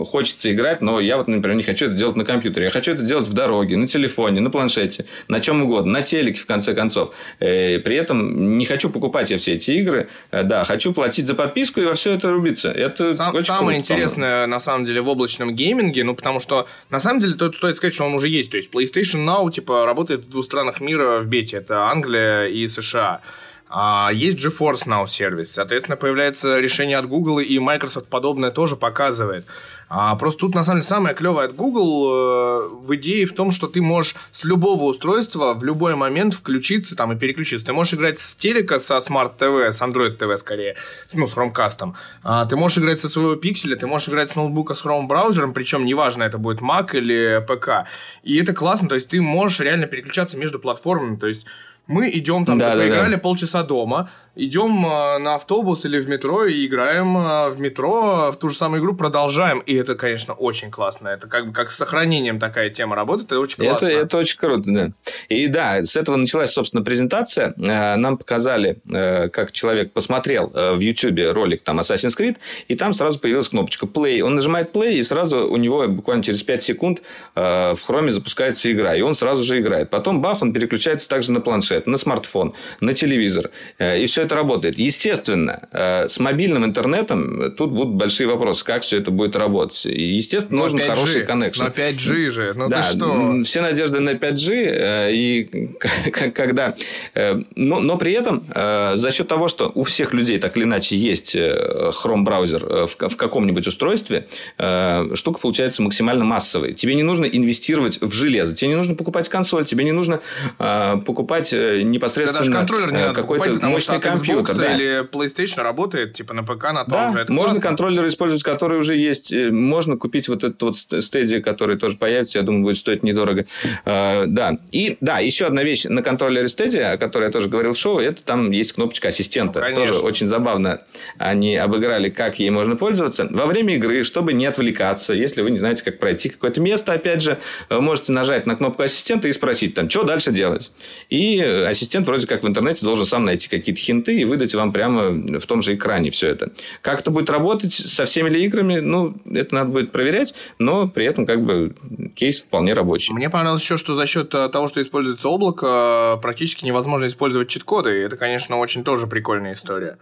[0.04, 2.45] хочется играть, но я вот, например, не хочу это делать на компьютере.
[2.54, 6.38] Я хочу это делать в дороге, на телефоне, на планшете, на чем угодно, на телеке,
[6.38, 7.14] в конце концов.
[7.38, 10.08] При этом не хочу покупать я все эти игры.
[10.30, 12.70] Да, хочу платить за подписку и во все это рубиться.
[12.70, 16.66] Это Сам, очень самое круто, интересное, на самом деле, в облачном гейминге, ну, потому что,
[16.90, 18.50] на самом деле, тут стоит сказать, что он уже есть.
[18.50, 21.58] То есть, PlayStation Now, типа, работает в двух странах мира в бете.
[21.58, 23.20] Это Англия и США.
[23.68, 25.52] А есть GeForce Now сервис.
[25.52, 29.44] Соответственно, появляется решение от Google, и Microsoft подобное тоже показывает.
[29.88, 33.52] А просто тут, на самом деле, самое клевое от Google э, в идее в том,
[33.52, 37.66] что ты можешь с любого устройства в любой момент включиться там и переключиться.
[37.66, 40.74] Ты можешь играть с телека, со Smart TV, с Android TV скорее,
[41.14, 41.94] ну, с Chromecast.
[42.24, 45.52] А, ты можешь играть со своего пикселя, ты можешь играть с ноутбука с Chrome браузером,
[45.52, 47.88] причем неважно, это будет Mac или ПК.
[48.24, 51.46] И это классно, то есть ты можешь реально переключаться между платформами, то есть
[51.86, 53.20] мы идем там, да, да, поиграли да.
[53.20, 58.36] полчаса дома, идем э, на автобус или в метро и играем э, в метро в
[58.36, 59.60] ту же самую игру, продолжаем.
[59.60, 61.08] И это, конечно, очень классно.
[61.08, 63.86] Это как бы как с сохранением такая тема работает, это очень классно.
[63.86, 64.92] Это, это очень круто, да.
[65.28, 67.54] И да, с этого началась, собственно, презентация.
[67.56, 72.36] Э, нам показали, как человек посмотрел в YouTube ролик там Assassin's Creed,
[72.68, 74.20] и там сразу появилась кнопочка Play.
[74.20, 77.02] Он нажимает Play, и сразу у него буквально через 5 секунд
[77.34, 79.90] в хроме запускается игра, и он сразу же играет.
[79.90, 83.50] Потом бах, он переключается также на планшет, на смартфон, на телевизор.
[83.78, 84.78] И все это работает.
[84.78, 89.84] Естественно, э, с мобильным интернетом тут будут большие вопросы, как все это будет работать.
[89.86, 91.64] естественно, Но нужен 5G, хороший коннекшн.
[91.64, 93.42] На 5G же, ну да, ты что?
[93.44, 95.70] Все надежды на 5G, э, и
[96.34, 96.74] когда...
[97.14, 100.96] Э, но, но при этом за счет того, что у всех людей так или иначе
[100.96, 106.74] есть Chrome браузер в, в каком-нибудь устройстве, штука получается максимально массовой.
[106.74, 110.20] Тебе не нужно инвестировать в железо, тебе не нужно покупать консоль, тебе не нужно
[110.58, 112.66] покупать непосредственно
[113.14, 114.74] какой-то мощный компьютер компьютер, да.
[114.74, 117.18] или PlayStation работает, типа на ПК, на том да, же.
[117.20, 117.68] Это можно классно.
[117.68, 119.32] контроллер использовать, который уже есть.
[119.32, 123.46] Э, можно купить вот этот вот Stadia, который тоже появится, я думаю, будет стоить недорого.
[123.84, 124.58] Uh, да.
[124.72, 127.98] И да, еще одна вещь на контроллере Stadia, о которой я тоже говорил в шоу,
[127.98, 129.64] это там есть кнопочка ассистента.
[129.68, 130.80] Ну, тоже очень забавно
[131.18, 133.28] они обыграли, как ей можно пользоваться.
[133.30, 137.22] Во время игры, чтобы не отвлекаться, если вы не знаете, как пройти какое-то место, опять
[137.22, 137.38] же,
[137.70, 140.70] можете нажать на кнопку ассистента и спросить там, что дальше делать.
[141.10, 145.10] И ассистент вроде как в интернете должен сам найти какие-то хинты и выдать вам прямо
[145.38, 146.50] в том же экране все это.
[146.82, 151.06] Как это будет работать со всеми ли играми, ну, это надо будет проверять, но при
[151.06, 151.74] этом как бы
[152.14, 153.12] кейс вполне рабочий.
[153.12, 157.90] Мне понравилось еще, что за счет э, того, что используется облако, практически невозможно использовать чит-коды.
[157.90, 159.98] Это, конечно, очень тоже прикольная история.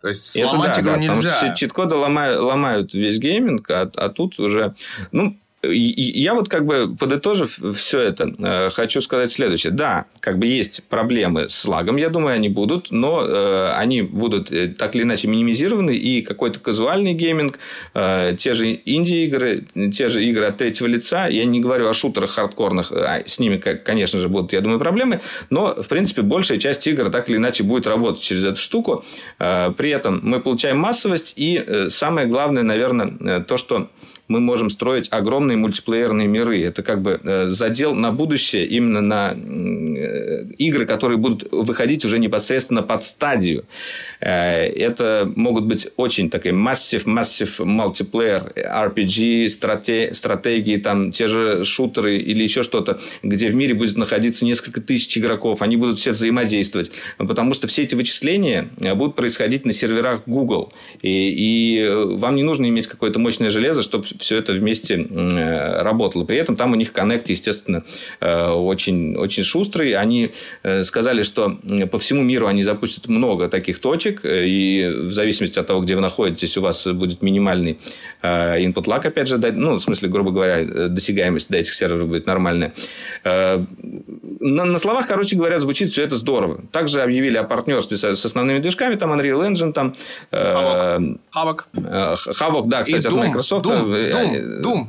[0.00, 1.14] То есть сломать это да, игру да, нельзя.
[1.14, 4.74] Потому что чит-коды ломают, ломают весь гейминг, а, а тут уже...
[5.12, 9.72] Ну, я вот как бы подытожив все это, э, хочу сказать следующее.
[9.72, 14.50] Да, как бы есть проблемы с лагом, я думаю, они будут, но э, они будут
[14.50, 17.58] э, так или иначе минимизированы, и какой-то казуальный гейминг,
[17.92, 22.92] те же инди-игры, те же игры от третьего лица, я не говорю о шутерах хардкорных,
[22.92, 27.10] а с ними, конечно же, будут, я думаю, проблемы, но, в принципе, большая часть игр
[27.10, 29.04] так или иначе будет работать через эту штуку.
[29.38, 33.90] При этом мы получаем массовость, и самое главное, наверное, то, что
[34.30, 36.62] мы можем строить огромные мультиплеерные миры.
[36.62, 42.20] Это как бы э, задел на будущее, именно на э, игры, которые будут выходить уже
[42.20, 43.64] непосредственно под стадию.
[44.20, 49.48] Э, это могут быть очень такие массив, массив мультиплеер, RPG,
[50.14, 55.18] стратегии, там те же шутеры или еще что-то, где в мире будет находиться несколько тысяч
[55.18, 55.60] игроков.
[55.60, 56.92] Они будут все взаимодействовать.
[57.18, 60.72] Потому что все эти вычисления будут происходить на серверах Google.
[61.02, 66.24] И, и вам не нужно иметь какое-то мощное железо, чтобы все это вместе э, работало.
[66.24, 67.82] При этом там у них коннект, естественно,
[68.20, 69.94] э, очень, очень шустрый.
[69.94, 70.30] Они
[70.62, 71.58] э, сказали, что
[71.90, 76.02] по всему миру они запустят много таких точек, и в зависимости от того, где вы
[76.02, 77.78] находитесь, у вас будет минимальный
[78.22, 82.74] input lag, опять же, ну, в смысле, грубо говоря, досягаемость до этих серверов будет нормальная.
[83.24, 86.60] На, на словах, короче говоря, звучит все это здорово.
[86.72, 89.94] Также объявили о партнерстве с, с основными движками, там Unreal Engine, там...
[91.30, 91.68] Хавок.
[92.14, 93.64] Хавок, да, кстати, от Microsoft.
[93.64, 94.09] Doom.
[94.10, 94.86] Doom, Doom.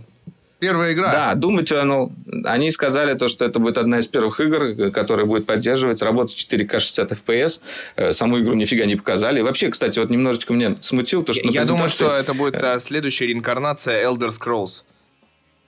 [0.59, 1.11] Первая игра.
[1.11, 2.11] Да, Doom Eternal.
[2.45, 6.80] Они сказали, то, что это будет одна из первых игр, которая будет поддерживать работу 4К
[6.80, 8.13] 60 FPS.
[8.13, 9.41] Саму игру нифига не показали.
[9.41, 11.41] Вообще, кстати, вот немножечко меня смутил то, что...
[11.47, 14.84] Я думаю, что это будет э, следующая реинкарнация Elder Scrolls.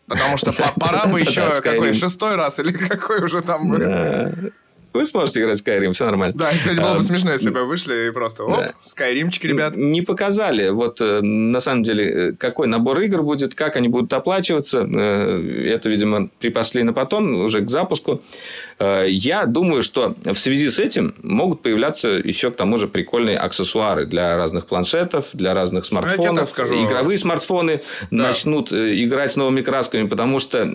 [0.07, 3.79] Потому что пора бы еще какой шестой раз или какой уже там был.
[4.93, 6.35] Вы сможете играть в Skyrim, все нормально.
[6.37, 8.73] Да, кстати, было бы а, смешно, если бы вышли и просто, оп, да.
[8.85, 9.75] Skyrimчик, ребят.
[9.75, 14.13] Не показали, вот, э, на самом деле, э, какой набор игр будет, как они будут
[14.13, 14.87] оплачиваться.
[14.87, 18.21] Э, это, видимо, припасли на потом, уже к запуску.
[18.79, 24.05] Я думаю, что в связи с этим могут появляться еще, к тому же, прикольные аксессуары
[24.05, 26.49] для разных планшетов, для разных смартфонов.
[26.49, 26.75] Скажу.
[26.85, 27.81] Игровые смартфоны
[28.11, 28.27] да.
[28.27, 30.65] начнут играть с новыми красками, потому что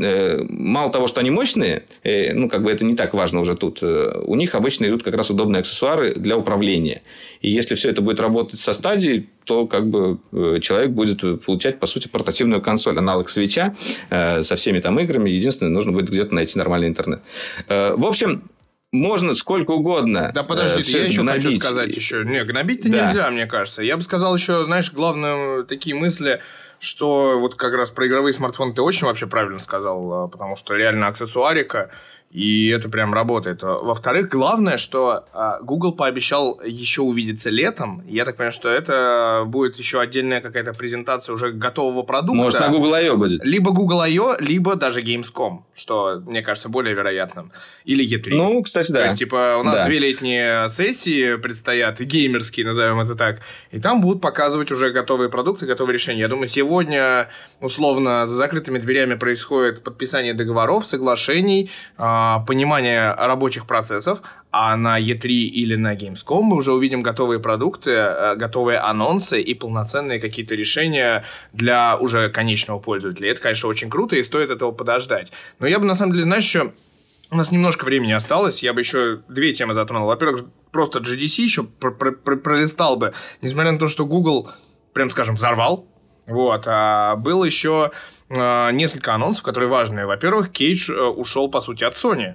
[0.48, 3.82] мало того, что они мощные, ну, как бы это не так важно уже тут,
[4.24, 7.02] у них обычно идут как раз удобные аксессуары для управления.
[7.40, 11.80] И если все это будет работать со стадией, то как бы э, человек будет получать,
[11.80, 13.74] по сути, портативную консоль, аналог свеча
[14.10, 15.30] э, со всеми там играми.
[15.30, 17.22] Единственное, нужно будет где-то найти нормальный интернет.
[17.68, 18.42] Э, в общем,
[18.92, 20.30] можно сколько угодно.
[20.34, 21.44] Да подождите, я еще гнобить.
[21.44, 22.24] хочу сказать еще.
[22.24, 23.06] Не, гнобить-то да.
[23.06, 23.82] нельзя, мне кажется.
[23.82, 26.40] Я бы сказал еще, знаешь, главное, такие мысли,
[26.80, 31.08] что вот как раз про игровые смартфоны ты очень вообще правильно сказал, потому что реально
[31.08, 31.90] аксессуарика
[32.30, 33.62] и это прям работает.
[33.62, 38.02] Во-вторых, главное, что а, Google пообещал еще увидеться летом.
[38.06, 42.42] Я так понимаю, что это будет еще отдельная какая-то презентация уже готового продукта.
[42.42, 43.16] Может, на Google I.O.
[43.16, 43.42] будет.
[43.44, 47.50] Либо Google I.O., либо даже Gamescom, что, мне кажется, более вероятным.
[47.84, 48.36] Или E3.
[48.36, 49.00] Ну, кстати, да.
[49.00, 49.86] То есть, типа, у нас да.
[49.86, 53.40] две летние сессии предстоят, геймерские, назовем это так.
[53.70, 56.20] И там будут показывать уже готовые продукты, готовые решения.
[56.20, 61.70] Я думаю, сегодня, условно, за закрытыми дверями происходит подписание договоров, соглашений,
[62.18, 67.92] а, понимание рабочих процессов, а на E3 или на Gamescom мы уже увидим готовые продукты,
[67.92, 73.30] э, готовые анонсы и полноценные какие-то решения для уже конечного пользователя.
[73.30, 75.32] это, конечно, очень круто, и стоит этого подождать.
[75.60, 76.72] Но я бы, на самом деле, знаешь, еще...
[77.30, 80.08] У нас немножко времени осталось, я бы еще две темы затронул.
[80.08, 83.12] Во-первых, просто GDC еще пр пр пр пролистал бы,
[83.42, 84.50] несмотря на то, что Google,
[84.92, 85.86] прям скажем, взорвал,
[86.26, 87.92] вот, а был еще
[88.30, 90.06] несколько анонсов, которые важные.
[90.06, 92.34] Во-первых, Кейдж э, ушел, по сути, от Sony.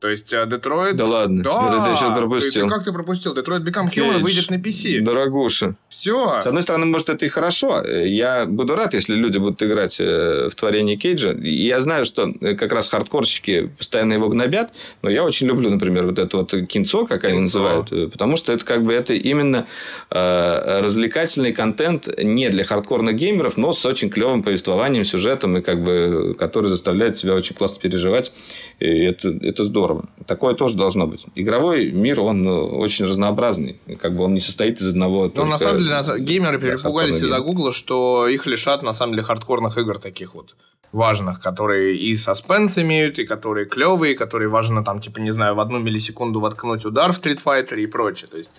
[0.00, 0.94] То есть, э, Детройт...
[0.94, 2.52] Да ладно, да, вот это я сейчас пропустил.
[2.52, 3.34] Ты, ты, как ты пропустил?
[3.34, 5.00] Детройт Become Human Кейдж, выйдет на PC.
[5.00, 5.74] Дорогуша.
[5.88, 6.40] Все.
[6.40, 7.84] С одной стороны, может, это и хорошо.
[7.84, 11.32] Я буду рад, если люди будут играть э, в творение Кейджа.
[11.32, 14.72] Я знаю, что как раз хардкорщики постоянно его гнобят,
[15.02, 17.58] но я очень люблю, например, вот это вот кинцо, как они кинцо.
[17.58, 19.66] называют, потому что это как бы это именно
[20.10, 25.82] э, развлекательный контент не для хардкорных геймеров, но с очень клевым повествованием, сюжетом, и как
[25.82, 28.30] бы, который заставляет тебя очень классно переживать.
[28.78, 30.08] И это, это здорово здорово.
[30.26, 31.26] Такое тоже должно быть.
[31.34, 33.80] Игровой мир, он ну, очень разнообразный.
[34.00, 37.72] Как бы он не состоит из одного Ну, на самом деле, геймеры перепугались из-за Гугла,
[37.72, 40.56] что их лишат, на самом деле, хардкорных игр таких вот
[40.92, 45.60] важных, которые и саспенс имеют, и которые клевые, которые важно там, типа, не знаю, в
[45.60, 48.28] одну миллисекунду воткнуть удар в Street Fighter и прочее.
[48.30, 48.50] То есть,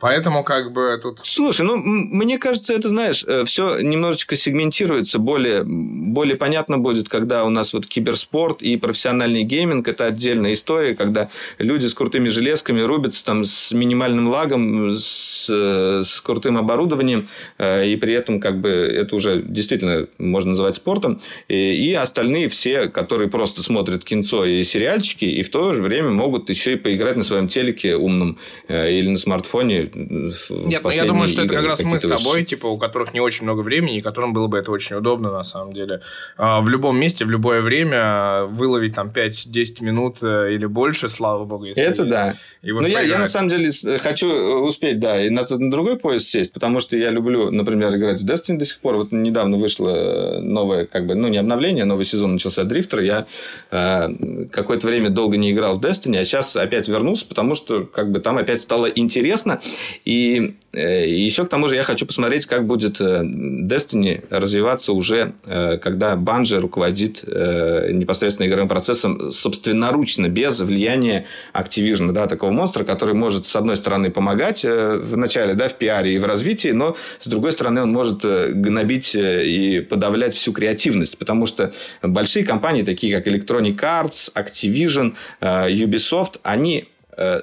[0.00, 1.20] Поэтому как бы тут...
[1.24, 7.44] Слушай, ну, мне кажется, это, знаешь, э, все немножечко сегментируется, более, более понятно будет, когда
[7.44, 11.28] у нас вот киберспорт и профессиональный гейминг– это отдельная история, когда
[11.58, 17.28] люди с крутыми железками рубятся там с минимальным лагом, с, э, с крутым оборудованием,
[17.58, 22.48] э, и при этом как бы это уже действительно можно называть спортом, и, и остальные
[22.48, 26.76] все, которые просто смотрят кинцо и сериальчики, и в то же время могут еще и
[26.76, 28.38] поиграть на своем телеке умном
[28.68, 32.66] или на смартфоне нет, ну я думаю, что это как раз мы с тобой, типа,
[32.66, 35.72] у которых не очень много времени, и которым было бы это очень удобно, на самом
[35.72, 36.00] деле.
[36.36, 41.44] А, в любом месте, в любое время выловить там 5-10 минут э, или больше, слава
[41.44, 41.66] богу.
[41.66, 42.14] Если это есть.
[42.14, 42.34] да.
[42.62, 45.70] И вот Но я, я на самом деле хочу э, успеть, да, и на, на
[45.70, 48.96] другой поезд сесть, потому что я люблю, например, играть в Destiny до сих пор.
[48.96, 53.00] Вот недавно вышло э, новое, как бы, ну, не обновление, новый сезон начался Дрифтер.
[53.00, 53.26] Я
[53.70, 58.10] э, какое-то время долго не играл в Destiny, а сейчас опять вернулся, потому что, как
[58.10, 59.60] бы, там опять стало интересно.
[60.04, 65.34] И э, еще к тому же я хочу посмотреть, как будет э, Destiny развиваться уже,
[65.44, 73.14] э, когда Bungie руководит непосредственно игровым процессом собственноручно, без влияния Activision, да, такого монстра, который
[73.14, 77.26] может, с одной стороны, помогать в начале, да, в пиаре и в развитии, но, с
[77.26, 81.72] другой стороны, он может гнобить и подавлять всю креативность, потому что
[82.02, 86.88] большие компании, такие как Electronic Arts, Activision, Ubisoft, они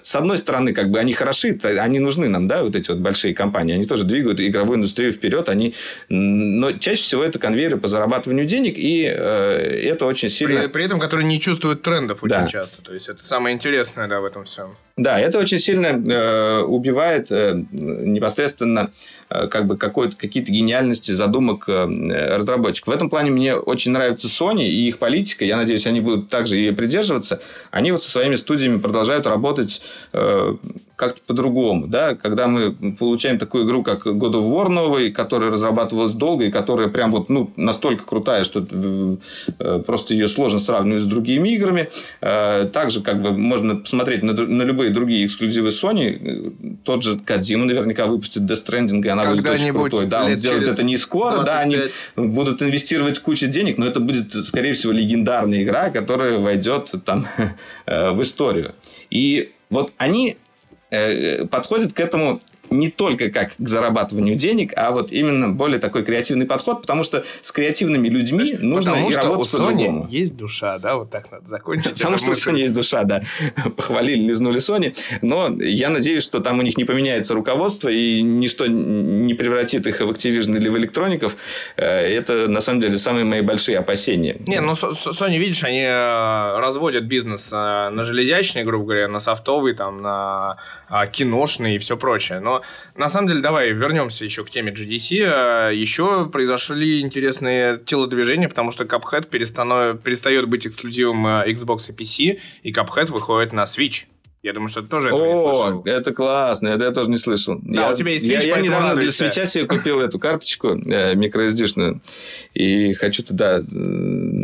[0.04, 3.36] с одной стороны, как бы они хороши, они нужны нам, да, вот эти вот большие
[3.36, 5.76] компании, они тоже двигают игровую индустрию вперед, они,
[6.10, 10.62] но чаще всего это конвейеры по зарабатыванию денег, и э, это очень сильно...
[10.62, 12.48] При, при этом, которые не чувствуют трендов очень да.
[12.48, 14.76] часто, то есть это самое интересное, да, в этом всем.
[14.98, 18.88] Да, это очень сильно э, убивает э, непосредственно
[19.30, 22.92] э, как бы какие-то гениальности задумок э, разработчиков.
[22.92, 25.46] В этом плане мне очень нравится Sony и их политика.
[25.46, 27.42] Я надеюсь, они будут также ее придерживаться.
[27.70, 29.84] Они вот со своими студиями продолжают работать
[30.14, 30.56] э,
[30.98, 36.14] как-то по-другому, да, когда мы получаем такую игру, как God of War новый, которая разрабатывалась
[36.14, 38.66] долго и которая прям вот, ну, настолько крутая, что
[39.60, 41.92] э, просто ее сложно сравнивать с другими играми.
[42.20, 46.80] Э, также, как бы, можно посмотреть на, на любые другие эксклюзивы Sony.
[46.84, 50.08] Тот же Кадзима наверняка выпустит Death Stranding, и она будет очень крутой.
[50.08, 51.46] Да, он сделает это не скоро, 25.
[51.46, 51.78] да, они
[52.16, 57.28] будут инвестировать кучу денег, но это будет, скорее всего, легендарная игра, которая войдет там
[57.86, 58.74] э, в историю.
[59.12, 60.47] И вот они Э,
[61.50, 66.46] подходит к этому не только как к зарабатыванию денег, а вот именно более такой креативный
[66.46, 70.08] подход, потому что с креативными людьми потому нужно потому и что работать у по-другому.
[70.10, 71.94] есть душа, да, вот так надо закончить.
[71.94, 73.22] Потому что у Sony есть душа, да.
[73.76, 74.96] Похвалили, лизнули Sony.
[75.22, 80.00] Но я надеюсь, что там у них не поменяется руководство и ничто не превратит их
[80.00, 81.38] в Activision или в электроников.
[81.76, 84.38] Э, это, на самом деле, самые мои большие опасения.
[84.48, 89.74] Не, ну, Sony, видишь, они э, разводят бизнес э, на железячный, грубо говоря, на софтовый,
[89.74, 90.58] там, на
[91.12, 92.40] киношный и все прочее.
[92.40, 92.57] Но
[92.96, 95.24] на самом деле, давай вернемся еще к теме GDC.
[95.26, 102.40] А, еще произошли интересные телодвижения, потому что Cuphead перестает быть эксклюзивом а, Xbox и PC,
[102.64, 104.06] и Cuphead выходит на Switch.
[104.44, 105.84] Я думаю, что ты тоже этого О, не слышал.
[105.86, 107.60] это классно, это я тоже не слышал.
[107.62, 111.16] Да, я, у тебя есть Я, я недавно для свеча себе купил эту карточку э,
[111.16, 112.02] microSD-шную,
[112.54, 113.62] и хочу туда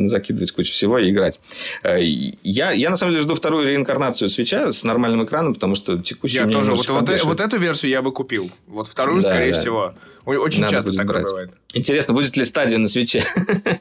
[0.08, 1.39] закидывать кучу всего и играть.
[1.84, 6.00] Э, я, я на самом деле жду вторую реинкарнацию свеча с нормальным экраном, потому что
[6.00, 6.74] текущий Я тоже.
[6.74, 8.52] Вот, вот, вот эту версию я бы купил.
[8.68, 9.60] Вот вторую, да, скорее да.
[9.60, 9.94] всего.
[10.26, 11.24] Очень Надо часто брать.
[11.24, 11.52] бывает.
[11.74, 13.26] Интересно, будет ли стадия на свече?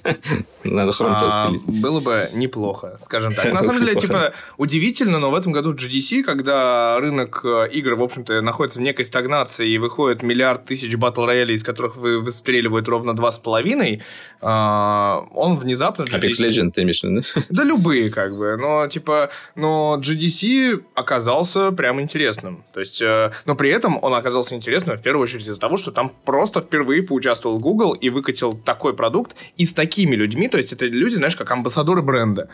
[0.65, 3.45] Надо хром а, Было бы неплохо, скажем так.
[3.53, 8.03] На самом деле, типа, удивительно, но в этом году GDC, когда рынок э, игр, в
[8.03, 12.89] общем-то, находится в некой стагнации и выходит миллиард тысяч батл роялей, из которых вы выстреливают
[12.89, 14.03] ровно два с половиной,
[14.41, 16.05] а, он внезапно...
[16.05, 17.23] Apex Legends ты имеешь в виду?
[17.51, 18.57] Да любые, как бы.
[18.57, 22.65] Но, типа, но GDC оказался прям интересным.
[22.73, 25.93] То есть, э, но при этом он оказался интересным в первую очередь из-за того, что
[25.93, 30.73] там просто впервые поучаствовал Google и выкатил такой продукт и с такими людьми, то есть
[30.73, 32.49] это люди, знаешь, как амбассадоры бренда.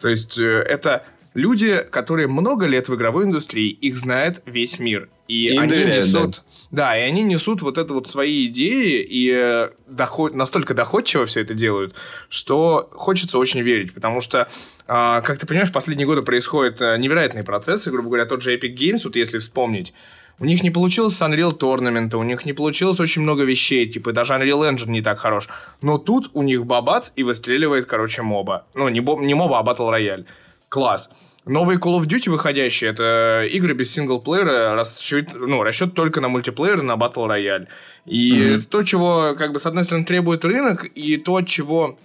[0.00, 1.04] То есть э, это
[1.34, 5.08] люди, которые много лет в игровой индустрии, их знает весь мир.
[5.26, 6.88] И Им они доверяют, несут, да.
[6.88, 11.40] да, и они несут вот это вот свои идеи и э, доход, настолько доходчиво все
[11.40, 11.94] это делают,
[12.28, 14.48] что хочется очень верить, потому что,
[14.86, 18.54] а, как ты понимаешь, в последние годы происходят э, невероятные процессы, грубо говоря, тот же
[18.56, 19.92] Epic Games, вот если вспомнить,
[20.38, 24.34] у них не получилось Unreal Tournament, у них не получилось очень много вещей, типа даже
[24.34, 25.48] Unreal Engine не так хорош.
[25.82, 28.66] Но тут у них бабац и выстреливает, короче, моба.
[28.74, 30.24] Ну, не, боб, не моба, а Battle Royale.
[30.68, 31.10] Класс.
[31.46, 36.80] Новые Call of Duty выходящие, это игры без синглплеера, расчет, ну, расчет только на мультиплеер,
[36.80, 37.66] на Battle Royale.
[38.06, 38.62] И mm-hmm.
[38.62, 41.98] то, чего, как бы, с одной стороны, требует рынок, и то, чего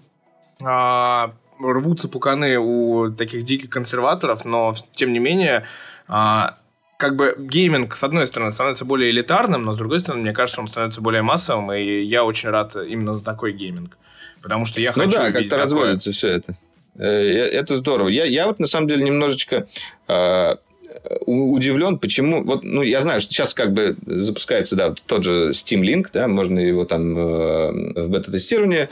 [0.62, 5.66] а, рвутся пуканы у таких диких консерваторов, но, тем не менее,
[6.10, 6.56] а,
[7.00, 10.60] как бы гейминг, с одной стороны, становится более элитарным, но с другой стороны, мне кажется,
[10.60, 13.98] он становится более массовым, и я очень рад именно за такой гейминг.
[14.42, 15.18] Потому что я ну хочу...
[15.18, 16.58] Ну да, как-то разводится все это.
[16.96, 18.10] Э, это здорово.
[18.10, 19.66] Я, я вот на самом деле немножечко
[20.10, 20.56] э,
[21.26, 22.44] удивлен, почему...
[22.44, 26.28] Вот, ну, я знаю, что сейчас как бы запускается, да, тот же Steam Link, да,
[26.28, 28.90] можно его там э, в бета-тестирование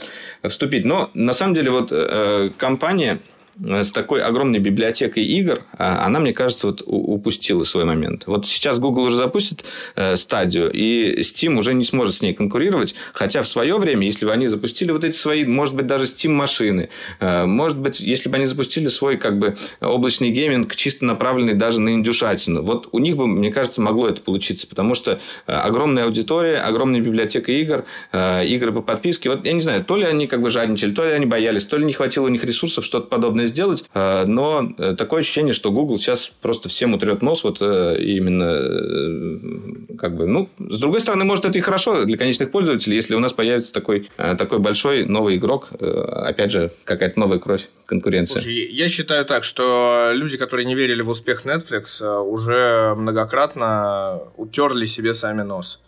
[0.48, 6.06] вступить, но на самом деле вот э, компания Э, с такой огромной библиотекой игр, а,
[6.06, 8.24] она, мне кажется, вот упустила свой момент.
[8.26, 9.64] Вот сейчас Google уже запустит
[9.96, 14.26] э, стадию, и Steam уже не сможет с ней конкурировать, хотя в свое время, если
[14.26, 16.90] бы они запустили вот эти свои, может быть, даже Steam-машины,
[17.20, 21.80] э, может быть, если бы они запустили свой как бы облачный гейминг, чисто направленный даже
[21.80, 26.58] на индюшатину, вот у них бы, мне кажется, могло это получиться, потому что огромная аудитория,
[26.58, 30.50] огромная библиотека игр, игры по подписке, вот я не знаю, то ли они как бы
[30.50, 33.84] жадничали, то ли они боялись, то ли не хватило у них ресурсов что-то подобное сделать,
[33.94, 39.96] э, но э, такое ощущение, что Google сейчас просто всем утрет нос, вот э, именно
[39.98, 43.18] как бы, ну, с другой стороны, может, это и хорошо для конечных пользователей, если у
[43.18, 48.40] нас появится такой, такой большой новый игрок, опять же, какая-то новая кровь конкуренция.
[48.40, 54.86] Слушай, я считаю так, что люди, которые не верили в успех Netflix, уже многократно утерли
[54.86, 55.80] себе сами нос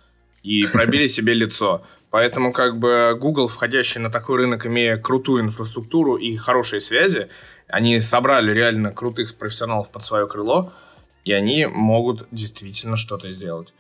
[0.43, 1.83] и пробили себе лицо.
[2.11, 7.29] Поэтому как бы Google, входящий на такой рынок, имея крутую инфраструктуру и хорошие связи,
[7.69, 10.73] они собрали реально крутых профессионалов под свое крыло,
[11.25, 13.73] и они могут действительно что-то сделать.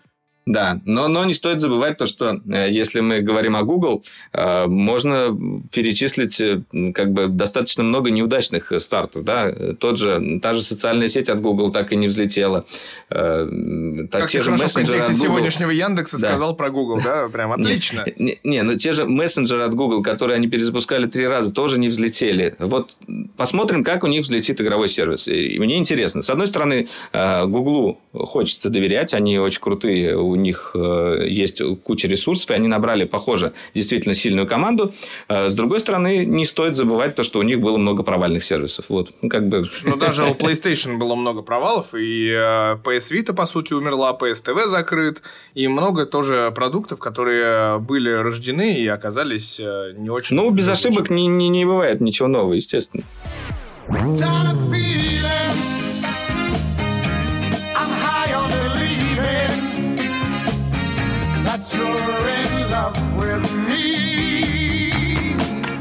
[0.50, 4.66] Да, но, но не стоит забывать то, что э, если мы говорим о Google, э,
[4.66, 5.28] можно
[5.70, 9.22] перечислить э, как бы достаточно много неудачных стартов.
[9.22, 9.52] Да?
[9.78, 12.64] Тот же, та же социальная сеть от Google так и не взлетела.
[13.08, 16.30] Так, как те же в контексте сегодняшнего Яндекса да.
[16.30, 17.28] сказал про Google, да?
[17.32, 18.04] Прям отлично.
[18.16, 21.86] Не, не, но те же мессенджеры от Google, которые они перезапускали три раза, тоже не
[21.86, 22.56] взлетели.
[22.58, 22.96] Вот
[23.36, 25.28] посмотрим, как у них взлетит игровой сервис.
[25.28, 26.22] И мне интересно.
[26.22, 32.50] С одной стороны, Google хочется доверять, они очень крутые у них э, есть куча ресурсов,
[32.50, 34.92] и они набрали, похоже, действительно сильную команду.
[35.28, 38.86] Э, с другой стороны, не стоит забывать то, что у них было много провальных сервисов.
[38.88, 39.64] Вот, ну, как бы...
[39.84, 44.44] Ну, даже у PlayStation было много провалов, и э, PS Vita, по сути, умерла, PS
[44.44, 45.22] TV закрыт,
[45.54, 50.36] и много тоже продуктов, которые были рождены и оказались не очень...
[50.36, 53.04] Ну, без ошибок не, не, не бывает ничего нового, естественно.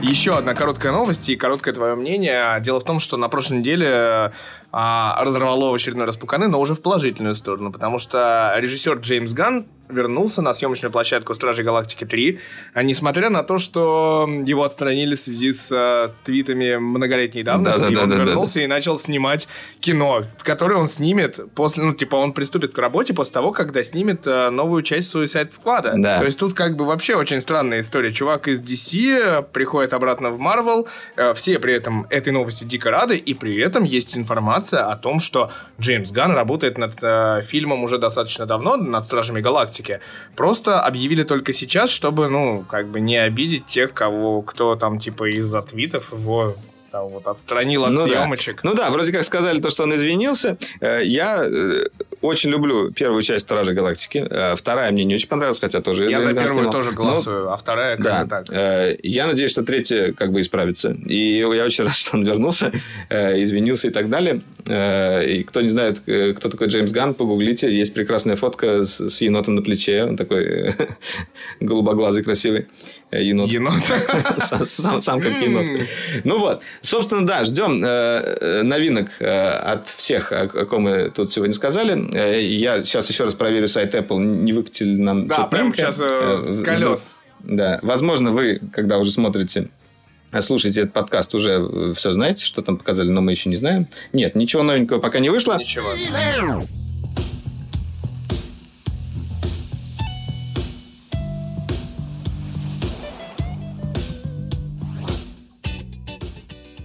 [0.10, 2.60] Еще одна короткая новость и короткое твое мнение.
[2.62, 4.32] Дело в том, что на прошлой неделе
[4.72, 9.34] а, разорвало в очередной раз пуканы, но уже в положительную сторону, потому что режиссер Джеймс
[9.34, 12.39] Ганн вернулся на съемочную площадку Стражей Галактики 3,
[12.74, 17.89] а несмотря на то, что его отстранили в связи с э, твитами многолетней давности, да,
[17.89, 18.63] да, он да, вернулся да, да.
[18.65, 19.47] и начал снимать
[19.80, 24.28] кино, которое он снимет после, ну, типа, он приступит к работе после того, когда снимет
[24.28, 25.93] э, новую часть Suicide Squad.
[25.95, 26.20] Да.
[26.20, 28.13] То есть тут как бы вообще очень странная история.
[28.13, 33.17] Чувак из DC приходит обратно в Marvel, э, все при этом этой новости дико рады,
[33.17, 37.97] и при этом есть информация о том, что Джеймс Ганн работает над э, фильмом уже
[37.97, 39.99] достаточно давно, над Стражами Галактики.
[40.36, 45.30] Просто объявили только сейчас, чтобы, ну, как бы не обидеть тех, кого, кто там, типа,
[45.30, 46.55] из-за твитов его
[46.91, 48.62] там вот отстранил от ну съемочек.
[48.64, 48.70] Да.
[48.70, 50.57] Ну да, вроде как сказали то, что он извинился.
[50.82, 51.86] Э, я э,
[52.22, 54.26] очень люблю первую часть Стражей Галактики.
[54.30, 56.09] Э, вторая мне не очень понравилась, хотя тоже...
[56.09, 56.72] Я за первую снимал.
[56.72, 58.43] тоже голосую, Но, а вторая как да.
[58.43, 58.99] так.
[59.03, 60.95] Я надеюсь, что третья как бы исправится.
[61.05, 62.72] И я очень рад, что он вернулся,
[63.09, 64.41] извинился и так далее.
[64.67, 67.74] И кто не знает, кто такой Джеймс Ганн, погуглите.
[67.74, 70.03] Есть прекрасная фотка с, с енотом на плече.
[70.03, 70.76] Он такой
[71.59, 72.67] голубоглазый, красивый
[73.11, 73.49] енот.
[73.49, 73.82] Енот.
[74.67, 75.88] Сам, сам как енот.
[76.24, 76.63] Ну вот.
[76.82, 81.93] Собственно, да, ждем э, новинок э, от всех, о, о ком мы тут сегодня сказали.
[82.14, 86.47] Э, я сейчас еще раз проверю сайт Apple, не выкатили нам Да, прямо сейчас э,
[86.49, 87.16] с колес.
[87.39, 89.70] Да, возможно, вы, когда уже смотрите
[90.41, 93.88] слушаете этот подкаст, уже все знаете, что там показали, но мы еще не знаем.
[94.14, 95.57] Нет, ничего новенького пока не вышло.
[95.57, 95.93] Ничего.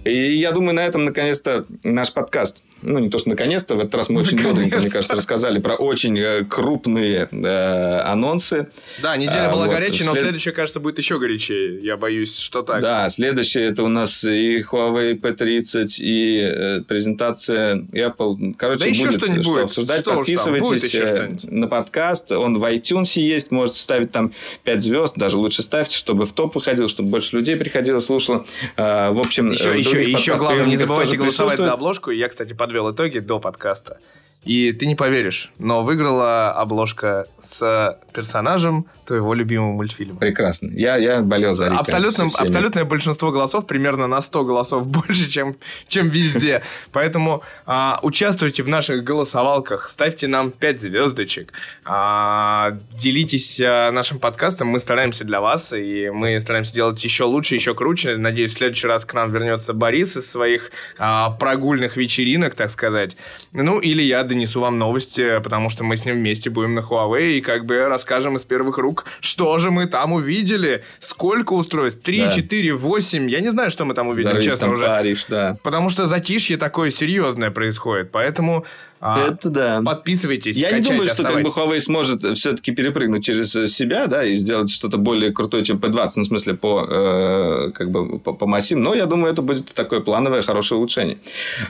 [0.05, 3.95] И я думаю, на этом наконец-то наш подкаст ну, не то, что наконец-то, в этот
[3.95, 8.67] раз мы очень бодренько, мне кажется, рассказали про очень э, крупные э, анонсы.
[9.01, 9.73] Да, неделя была вот.
[9.73, 10.23] горячей, но След...
[10.23, 11.79] следующая, кажется, будет еще горячее.
[11.81, 12.81] Я боюсь, что так.
[12.81, 18.55] Да, следующее это у нас и Huawei P30, и э, презентация Apple.
[18.57, 19.63] Короче, да еще будет что, будет.
[19.65, 20.01] обсуждать.
[20.01, 22.31] Что Подписывайтесь э, на подкаст.
[22.31, 24.33] Он в iTunes есть, можете ставить там
[24.63, 28.45] 5 звезд, даже лучше ставьте, чтобы в топ выходил, чтобы больше людей приходило, слушало.
[28.77, 32.11] Э, в общем, еще, еще, еще главное, не забывайте голосовать за обложку.
[32.11, 33.99] Я, кстати, подвел итоги до подкаста.
[34.45, 40.19] И ты не поверишь, но выиграла обложка с персонажем твоего любимого мультфильма.
[40.19, 40.71] Прекрасно.
[40.73, 41.79] Я, я болел за Рика.
[41.79, 46.63] Абсолютно, абсолютное большинство голосов, примерно на 100 голосов больше, чем, чем везде.
[46.91, 54.69] Поэтому а, участвуйте в наших голосовалках, ставьте нам 5 звездочек, а, делитесь а, нашим подкастом,
[54.69, 58.17] мы стараемся для вас, и мы стараемся делать еще лучше, еще круче.
[58.17, 63.17] Надеюсь, в следующий раз к нам вернется Борис из своих а, прогульных вечеринок, так сказать.
[63.51, 67.37] Ну, или я донесу вам новости, потому что мы с ним вместе будем на Huawei
[67.37, 72.19] и как бы расскажем из первых рук, что же мы там увидели, сколько устройств, 3,
[72.19, 72.31] да.
[72.31, 74.85] 4, 8, я не знаю, что мы там увидели, Зарысь честно уже.
[74.85, 75.57] Париж, да.
[75.63, 78.65] Потому что затишье такое серьезное происходит, поэтому
[78.99, 79.81] а, это да.
[79.85, 80.57] Подписывайтесь.
[80.57, 84.69] Я не думаю, что как бы Huawei сможет все-таки перепрыгнуть через себя, да, и сделать
[84.71, 88.81] что-то более крутое, чем P20, ну, в смысле, по, э, как бы, по, по массиву.
[88.81, 91.19] Но я думаю, это будет такое плановое, хорошее улучшение.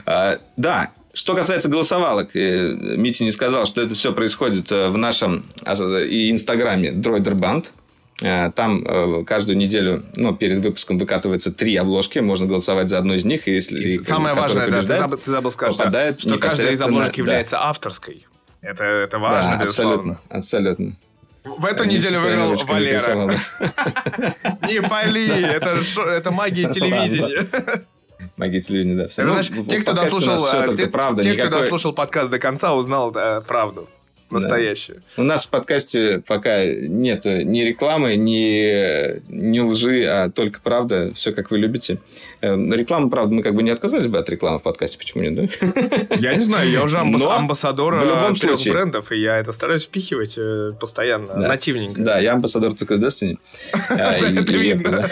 [0.06, 4.98] А, да, что касается голосовалок, э, Митя не сказал, что это все происходит э, в
[4.98, 7.70] нашем а, и инстаграме Droiderband.
[8.20, 13.24] Э, там каждую неделю, ну, перед выпуском выкатывается три обложки, можно голосовать за одну из
[13.24, 16.38] них, и если и самое важное, да, ты забыл, ты забыл сказать, попадает что, что
[16.38, 17.22] каждая из обложек да.
[17.22, 18.26] является авторской.
[18.60, 20.18] Это, это важно, да, безусловно.
[20.28, 20.96] Абсолютно, абсолютно.
[21.44, 23.26] В эту а неделю выиграл Валера.
[24.68, 27.86] Не пали, это магия телевидения.
[28.36, 29.08] Магия телевидения, да.
[29.08, 29.22] Все.
[29.22, 31.50] Ну, знаешь, те, кто дослушал, все те, правда, те, никакой...
[31.50, 33.88] кто дослушал подкаст до конца, узнал да, правду
[34.30, 35.02] настоящую.
[35.16, 35.22] Да.
[35.22, 41.32] У нас в подкасте пока нет ни рекламы, ни, ни лжи, а только правда, все
[41.32, 41.98] как вы любите.
[42.40, 45.34] Э, реклама, правда, мы как бы не отказались бы от рекламы в подкасте, почему нет,
[45.34, 46.16] да?
[46.16, 47.22] Я не знаю, я уже амбас...
[47.22, 48.74] амбассадор в любом случае.
[48.74, 51.48] брендов, и я это стараюсь впихивать э, постоянно, да.
[51.48, 52.00] нативненько.
[52.00, 53.38] Да, я амбассадор только Destiny.
[53.88, 55.08] Это видно.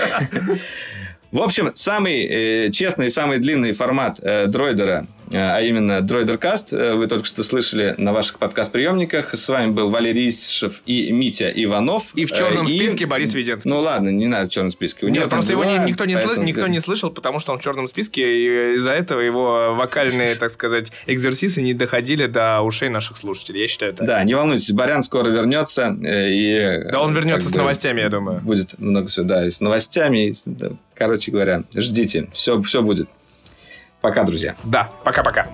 [1.35, 7.07] В общем, самый э, честный самый длинный формат э, дроидера, а именно Дроидеркаст, э, вы
[7.07, 9.35] только что слышали на ваших подкаст-приемниках.
[9.35, 12.15] С вами был Валерий Исшев и Митя Иванов.
[12.15, 12.79] И в черном э, и...
[12.79, 13.71] списке Борис Веденский.
[13.71, 15.07] Ну ладно, не надо в черном списке.
[15.07, 16.45] У Нет, просто его дела, никто, не, поэтому...
[16.45, 20.51] никто не слышал, потому что он в черном списке, и из-за этого его вокальные, так
[20.51, 23.63] сказать, экзерсисы не доходили до ушей наших слушателей.
[23.63, 24.07] Я считаю так.
[24.07, 25.97] Да, не волнуйтесь, Барян скоро вернется.
[26.03, 28.41] Э, и, да, он вернется с новостями, я думаю.
[28.41, 30.47] Будет много всего, да, и с новостями, и с,
[30.95, 32.29] Короче говоря, ждите.
[32.33, 33.09] Все, все будет.
[34.05, 34.55] Пока, друзья.
[34.65, 35.47] Да, пока-пока.